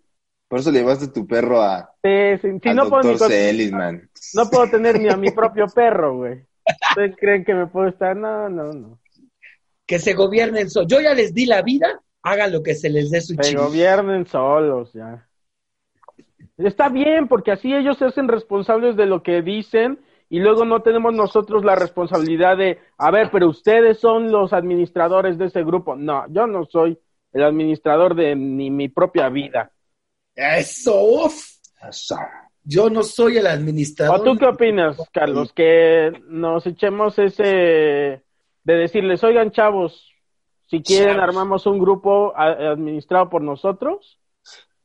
[0.52, 2.68] por eso le llevaste tu perro a sí, sí.
[2.68, 4.10] Al no doctor puedo, Seligman.
[4.34, 6.44] no puedo tener ni a mi propio perro, güey.
[6.90, 8.14] ¿Ustedes creen que me puedo estar?
[8.14, 8.98] No, no, no.
[9.86, 10.92] Que se gobiernen solos.
[10.92, 14.26] Yo ya les di la vida, hagan lo que se les dé su Se gobiernen
[14.26, 15.26] solos, ya.
[16.58, 20.82] Está bien, porque así ellos se hacen responsables de lo que dicen y luego no
[20.82, 25.96] tenemos nosotros la responsabilidad de, a ver, pero ustedes son los administradores de ese grupo.
[25.96, 26.98] No, yo no soy
[27.32, 29.71] el administrador de ni mi propia vida.
[30.34, 31.44] Eso, uf.
[31.88, 32.16] Eso.
[32.64, 34.20] Yo no soy el administrador.
[34.20, 35.52] ¿O tú qué opinas, Carlos?
[35.52, 37.42] Que nos echemos ese
[38.64, 40.08] de decirles, oigan, chavos,
[40.68, 41.22] si quieren Chavos.
[41.28, 44.18] armamos un grupo a- administrado por nosotros.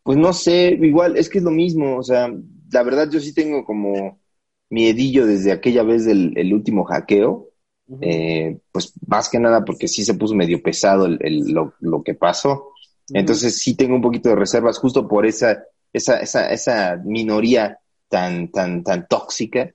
[0.02, 2.32] Pues no sé, igual es que es lo mismo, o sea,
[2.72, 4.20] la verdad yo sí tengo como
[4.70, 7.50] miedillo desde aquella vez del el último hackeo,
[8.02, 12.02] eh, pues más que nada porque sí se puso medio pesado el, el- lo, lo
[12.04, 12.72] que pasó,
[13.14, 18.50] entonces sí tengo un poquito de reservas justo por esa, esa, esa, esa minoría tan,
[18.52, 19.72] tan, tan tóxica,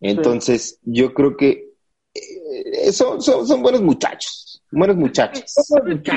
[0.00, 1.70] entonces yo creo que
[2.14, 5.44] eh, son, son, son buenos muchachos, buenos muchachos.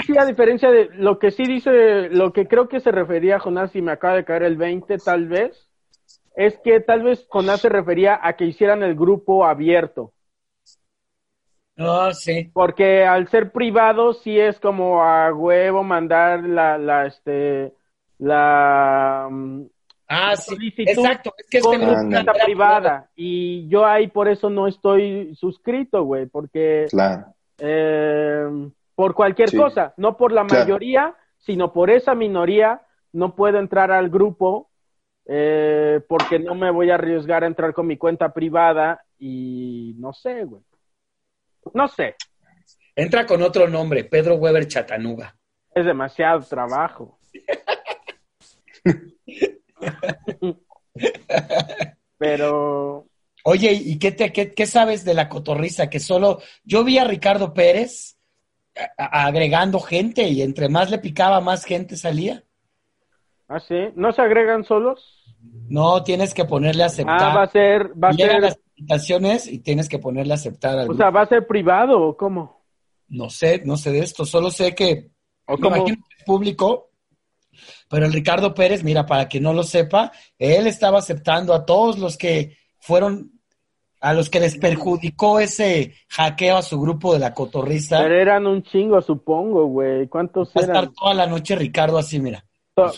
[0.06, 3.40] Sí, a diferencia de lo que sí dice, lo que creo que se refería a
[3.40, 5.70] Jonás, y me acaba de caer el 20 tal vez,
[6.36, 10.14] es que tal vez Jonás se refería a que hicieran el grupo abierto,
[11.80, 12.52] No, sí.
[12.54, 17.74] porque al ser privado sí es como a huevo mandar la, la, este,
[18.20, 19.64] la mm,
[20.12, 20.74] Ah, sí.
[20.76, 21.34] Exacto.
[21.38, 22.24] Es que con grupo una Ándale.
[22.26, 27.28] cuenta privada, y yo ahí por eso no estoy suscrito, güey, porque Claro.
[27.60, 29.58] eh, por cualquier Sí.
[29.58, 30.64] cosa, no por la Claro.
[30.64, 32.82] mayoría, sino por esa minoría,
[33.14, 34.70] no puedo entrar al grupo
[35.32, 40.12] eh, porque no me voy a arriesgar a entrar con mi cuenta privada y no
[40.12, 40.64] sé, güey.
[41.74, 42.16] No sé,
[42.96, 45.36] Entra con otro nombre, Pedro Weber Chatanuga.
[45.74, 47.20] es demasiado trabajo.
[52.18, 53.06] Pero
[53.46, 55.90] Oye, ¿y qué, te, qué, qué sabes de la cotorriza?
[55.90, 58.18] Que solo yo vi a Ricardo Pérez
[58.98, 62.44] a- a- agregando gente y entre más le picaba, más gente salía.
[63.48, 63.76] ¿Ah, sí?
[63.96, 65.24] ¿No se agregan solos?
[65.70, 67.32] No, tienes que ponerle a aceptar.
[67.32, 70.80] Ah, va a ser, va a ser, invitaciones y tienes que ponerle a aceptar.
[70.80, 72.64] al o sea, va a ser privado o cómo?
[73.08, 75.12] No sé, no sé de esto, solo sé que
[75.46, 76.92] ¿O me imagino que es público,
[77.90, 81.98] pero el Ricardo Pérez, mira, para que no lo sepa, él estaba aceptando a todos
[81.98, 83.32] los que fueron,
[84.00, 88.00] a los que les perjudicó ese hackeo a su grupo de la cotorriza.
[88.00, 90.08] Pero eran un chingo, supongo, güey.
[90.08, 92.46] ¿Cuántos Va a estar toda la noche Ricardo así, mira.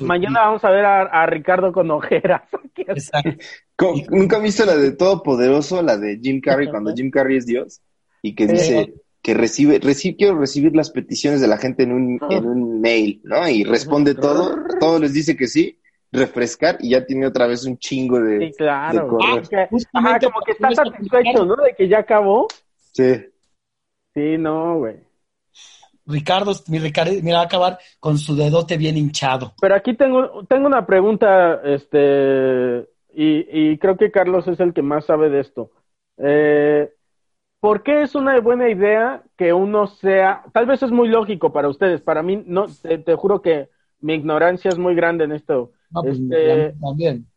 [0.02, 2.42] Mañana vamos a ver a, a Ricardo con ojeras.
[4.10, 7.82] ¿Nunca has visto la de Todopoderoso, la de Jim Carrey, cuando Jim Carrey es Dios?
[8.22, 12.20] Y que dice que recibe, reci- quiero recibir las peticiones de la gente en un,
[12.30, 13.48] en un mail, ¿no?
[13.48, 15.80] Y responde todo, todo les dice que sí,
[16.12, 18.48] refrescar y ya tiene otra vez un chingo de...
[18.48, 19.04] Sí, claro.
[19.04, 19.08] de.
[19.10, 21.56] Porque- ajá, Justamente como que está satisfecho, ¿no?
[21.56, 22.48] De que ya acabó.
[22.94, 23.26] Sí.
[24.14, 24.96] Sí, no, güey.
[26.12, 29.54] Ricardo, mi Ricardo, mira, va a acabar con su dedote bien hinchado.
[29.60, 34.82] Pero aquí tengo, tengo una pregunta, este, y, y creo que Carlos es el que
[34.82, 35.72] más sabe de esto.
[36.18, 36.92] Eh,
[37.60, 41.70] ¿Por qué es una buena idea que uno sea, tal vez es muy lógico para
[41.70, 43.70] ustedes, para mí no, te, te juro que
[44.00, 45.72] mi ignorancia es muy grande en esto.
[45.92, 47.28] No, pues, Este- también.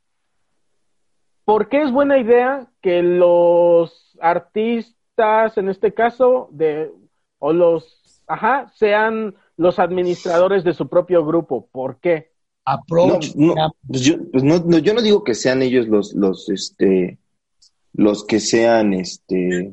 [1.44, 6.90] ¿Por qué es buena idea que los artistas, en este caso, de,
[7.38, 11.68] o los, ajá, sean los administradores de su propio grupo?
[11.70, 12.32] ¿Por qué?
[12.64, 13.34] Approach.
[13.36, 13.54] no,
[13.86, 17.18] pues yo, pues no, no, yo no digo que sean ellos los, los, este,
[17.92, 19.72] los que sean, este,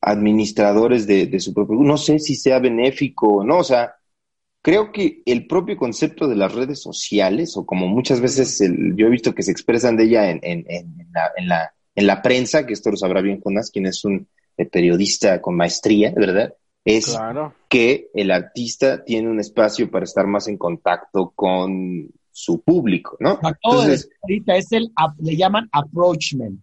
[0.00, 3.94] administradores de, de su propio, no sé si sea benéfico o no, o sea,
[4.62, 9.06] creo que el propio concepto de las redes sociales, o como muchas veces el- yo
[9.06, 12.06] he visto que se expresan de ella en, en, en, en la, en, la, en
[12.06, 16.12] la prensa, que esto lo sabrá bien Jonas, quien es un eh, periodista con maestría,
[16.16, 16.54] ¿verdad?
[16.84, 17.54] Es Claro.
[17.68, 23.38] que el artista tiene un espacio para estar más en contacto con su público, ¿no?
[23.42, 26.60] Entonces, ahorita es el, le llaman approachment,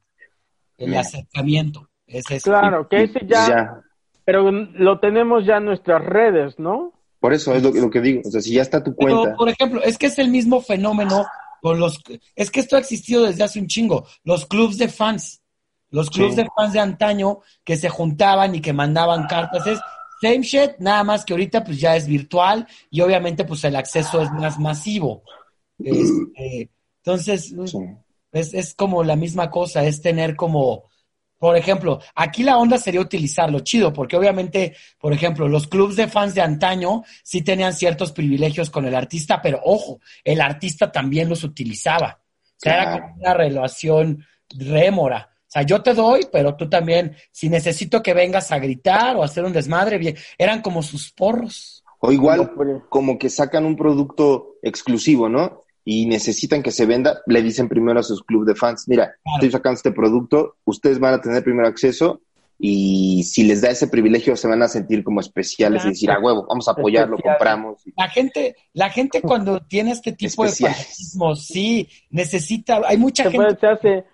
[0.77, 1.01] el Mira.
[1.01, 1.87] acercamiento.
[2.07, 2.49] Es eso.
[2.49, 3.81] Claro, que ese ya, ya,
[4.25, 6.91] Pero lo tenemos ya en nuestras redes, ¿no?
[7.19, 8.21] Por eso es lo, lo que digo.
[8.25, 9.21] O sea, si ya está tu cuenta.
[9.23, 11.25] Pero, por ejemplo, es que es el mismo fenómeno
[11.61, 12.01] con los...
[12.35, 14.07] Es que esto ha existido desde hace un chingo.
[14.23, 15.41] Los clubs de fans.
[15.91, 16.41] Los clubs Sí.
[16.43, 19.67] de fans de antaño que se juntaban y que mandaban cartas.
[19.67, 19.79] Es
[20.21, 24.21] same shit, nada más que ahorita pues ya es virtual y obviamente pues el acceso
[24.21, 25.23] es más masivo.
[25.77, 26.69] Este,
[27.03, 27.77] entonces, Sí.
[28.31, 30.83] es, es como la misma cosa, es tener como,
[31.37, 36.07] por ejemplo, aquí la onda sería utilizarlo chido, porque obviamente, por ejemplo, los clubs de
[36.09, 41.29] fans de antaño sí tenían ciertos privilegios con el artista, pero ojo, el artista también
[41.29, 42.19] los utilizaba.
[42.21, 45.29] O sea, era como una relación rémora.
[45.49, 49.23] O sea, yo te doy, pero tú también, si necesito que vengas a gritar o
[49.23, 51.83] a hacer un desmadre, bien, eran como sus porros.
[51.99, 52.51] O igual,
[52.87, 55.63] como que sacan un producto exclusivo, ¿no?
[55.83, 59.49] Y necesitan que se venda, le dicen primero a sus club de fans, mira, estoy
[59.49, 62.21] sacando este producto, ustedes van a tener primero acceso
[62.61, 66.19] y si les da ese privilegio se van a sentir como especiales y decir, a
[66.19, 67.81] huevo, vamos a apoyarlo, compramos.
[67.97, 70.77] La gente, la gente cuando tiene este tipo Especiales.
[70.77, 74.05] de fanatismo, sí, necesita, hay mucha Se, gente puede- se hace,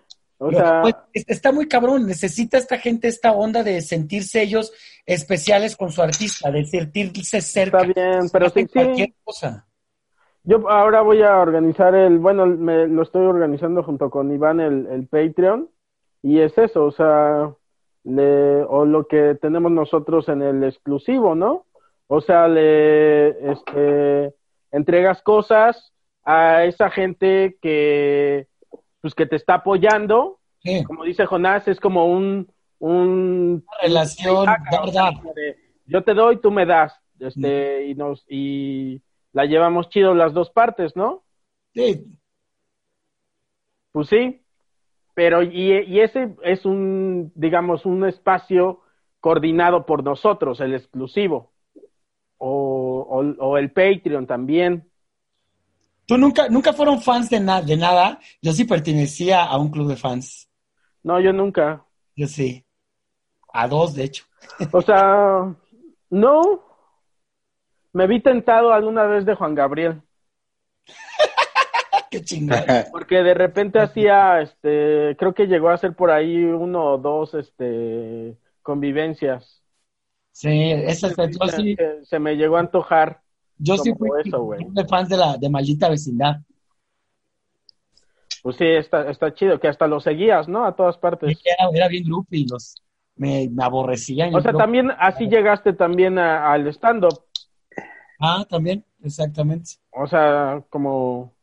[0.47, 4.71] o sea, Pues, es- está muy cabrón, necesita esta gente esta onda de sentirse ellos
[5.05, 7.81] especiales con su artista, de sentirse cerca.
[7.83, 8.65] está bien, pero sí.
[8.67, 9.67] cualquier cosa.
[10.43, 14.85] Yo ahora voy a organizar el, bueno, me, lo estoy organizando junto con Iván el,
[14.87, 15.69] el Patreon
[16.21, 17.51] y es eso, o sea,
[18.03, 21.65] le, o lo que tenemos nosotros en el exclusivo, ¿no?
[22.07, 24.35] O sea, le, este,
[24.71, 25.91] entregas cosas
[26.23, 28.47] a esa gente que,
[29.05, 34.49] pues que te está apoyando, Sí, como dice Jonás, es como un, un una relación,
[34.49, 35.33] Ajá, o sea, verdad.
[35.35, 40.33] de, yo te doy, tú me das, este, y nos, y la llevamos chido las
[40.33, 41.23] dos partes, ¿no?
[41.75, 42.17] Sí,
[43.91, 44.41] Pues sí,
[45.13, 48.81] pero y, y ese es un, digamos, un espacio
[49.19, 51.53] coordinado por nosotros, el exclusivo,
[52.39, 54.89] o, o, o el Patreon también.
[56.07, 58.19] Tú nunca, nunca fueron fans de, na- de nada.
[58.41, 60.49] Yo sí pertenecía a un club de fans.
[61.03, 61.85] No, yo nunca.
[62.15, 62.65] Yo sí.
[63.53, 64.25] A dos, de hecho.
[64.71, 65.55] O sea,
[66.09, 66.63] no.
[67.93, 70.01] Me vi tentado alguna vez de Juan Gabriel.
[72.11, 72.59] Qué chingón.
[72.91, 77.33] Porque de repente hacía, este, creo que llegó a hacer por ahí uno o dos,
[77.33, 79.63] este, convivencias.
[80.31, 83.21] Sí, esa es, yo sí, Se, se me llegó a antojar.
[83.57, 86.37] Yo sí fui eso, de fans de la de maldita vecindad.
[88.41, 90.65] Pues sí, está, está chido, que hasta lo seguías, ¿no?
[90.65, 91.39] A todas partes.
[91.43, 92.75] Era, era bien groupie y los
[93.15, 94.33] me, me aborrecían.
[94.35, 97.23] O sea, también así llegaste también a- al stand-up.
[98.19, 99.71] Ah, también, exactamente.
[99.91, 101.33] O sea, como,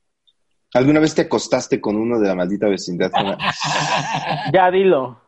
[0.75, 3.11] ¿Alguna vez te acostaste con uno de la maldita vecindad?
[4.53, 5.21] Ya dilo.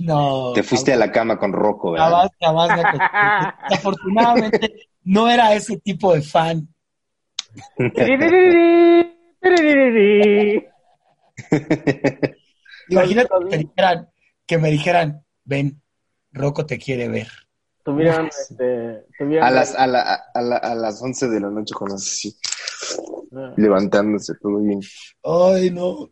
[0.00, 0.52] No.
[0.54, 2.30] Te fuiste a la cama con Rocco, ¿verdad?
[2.40, 2.90] Jamás, jamás.
[3.70, 6.68] Afortunadamente, no era ese tipo de fan.
[12.88, 14.08] Imagínate que me dijeran,
[14.46, 15.80] que me dijeran, ven,
[16.32, 17.28] Rocco te quiere ver.
[17.84, 20.02] Tuvieran, este, tuvieran A las, a, la,
[20.34, 22.36] a, la- a las 11 de la noche, Jonás, así,
[23.56, 24.80] levantándose, todo bien.
[25.22, 26.10] Ay, no,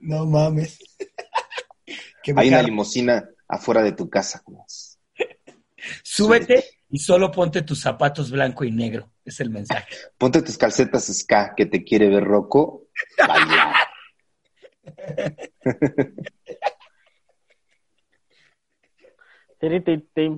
[0.00, 0.78] no mames.
[2.36, 4.42] Hay una limusina afuera de tu casa.
[6.02, 6.64] Súbete
[6.94, 9.10] y solo ponte tus zapatos blanco y negro.
[9.24, 9.88] Es el mensaje.
[10.16, 12.84] Ponte tus calcetas ska que te quiere ver Rocco.
[13.18, 13.74] Bailar.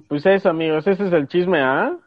[0.08, 1.98] Pues eso, amigos, ese es el chisme, ¿ah?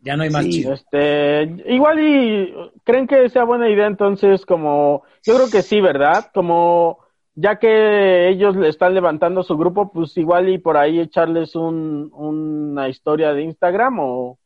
[0.00, 0.50] Ya no hay más Sí.
[0.50, 0.72] chido.
[0.74, 2.52] Este, igual y
[2.82, 6.32] creen que sea buena idea entonces como, yo creo que sí, ¿verdad?
[6.34, 6.98] Como
[7.34, 12.10] ya que ellos le están levantando su grupo, pues igual y por ahí echarles un,
[12.12, 14.38] una historia de Instagram o,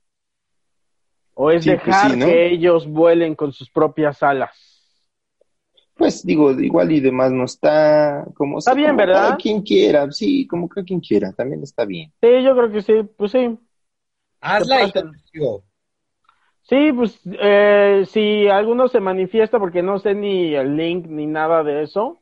[1.35, 2.27] o es Sí, pues dejar sí, ¿no?
[2.27, 4.57] que ellos vuelen con sus propias alas.
[5.97, 9.23] Pues digo, igual y demás no está como Está bien, como ¿verdad?
[9.23, 12.13] Cada quien quiera, sí, como cada quien quiera, también está bien.
[12.21, 13.59] Sí, yo creo que sí, pues sí.
[14.41, 14.93] Hazla y.
[16.63, 21.65] Sí, pues eh, si alguno se manifiesta, porque no sé ni el link ni nada
[21.65, 22.19] de eso.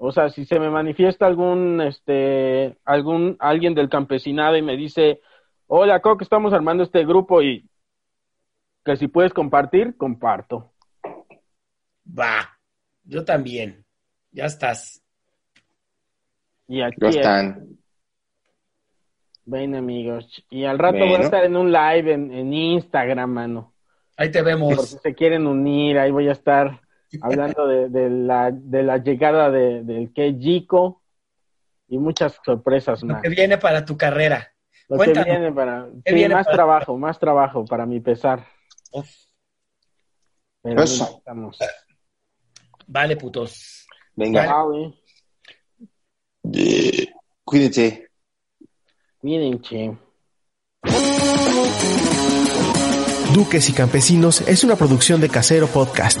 [0.00, 5.20] O sea, si se me manifiesta algún, este, algún, alguien del campesinado y me dice,
[5.66, 7.68] hola, Coco, estamos armando este grupo y
[8.84, 10.72] que si puedes compartir, comparto.
[12.08, 12.58] Va,
[13.02, 13.84] yo también.
[14.30, 15.02] Ya estás.
[16.68, 17.16] Y aquí Ya es.
[17.16, 17.68] están.
[19.46, 20.44] ven amigos.
[20.48, 23.74] Y al rato voy a estar en un live en, en Instagram, mano.
[24.16, 24.88] Ahí te Por vemos.
[24.90, 26.80] si se quieren unir, ahí voy a estar
[27.22, 31.02] hablando de, de la, de la llegada de, del Kejiko
[31.88, 33.22] y muchas sorpresas Lo más.
[33.22, 34.52] que viene para tu carrera.
[34.88, 35.24] Lo Cuéntanos.
[35.26, 35.86] que viene para...
[36.04, 38.44] ¿Qué sí, viene más para- trabajo, más trabajo para mi pesar.
[40.62, 41.16] Pero Eso.
[41.18, 41.58] estamos.
[42.86, 43.86] Vale, putos.
[44.16, 44.94] Venga, Ah, güey.
[47.44, 48.08] cuídense.
[49.22, 49.96] Miren, che.
[53.34, 56.20] Duques y Campesinos es una producción de Casero Podcast.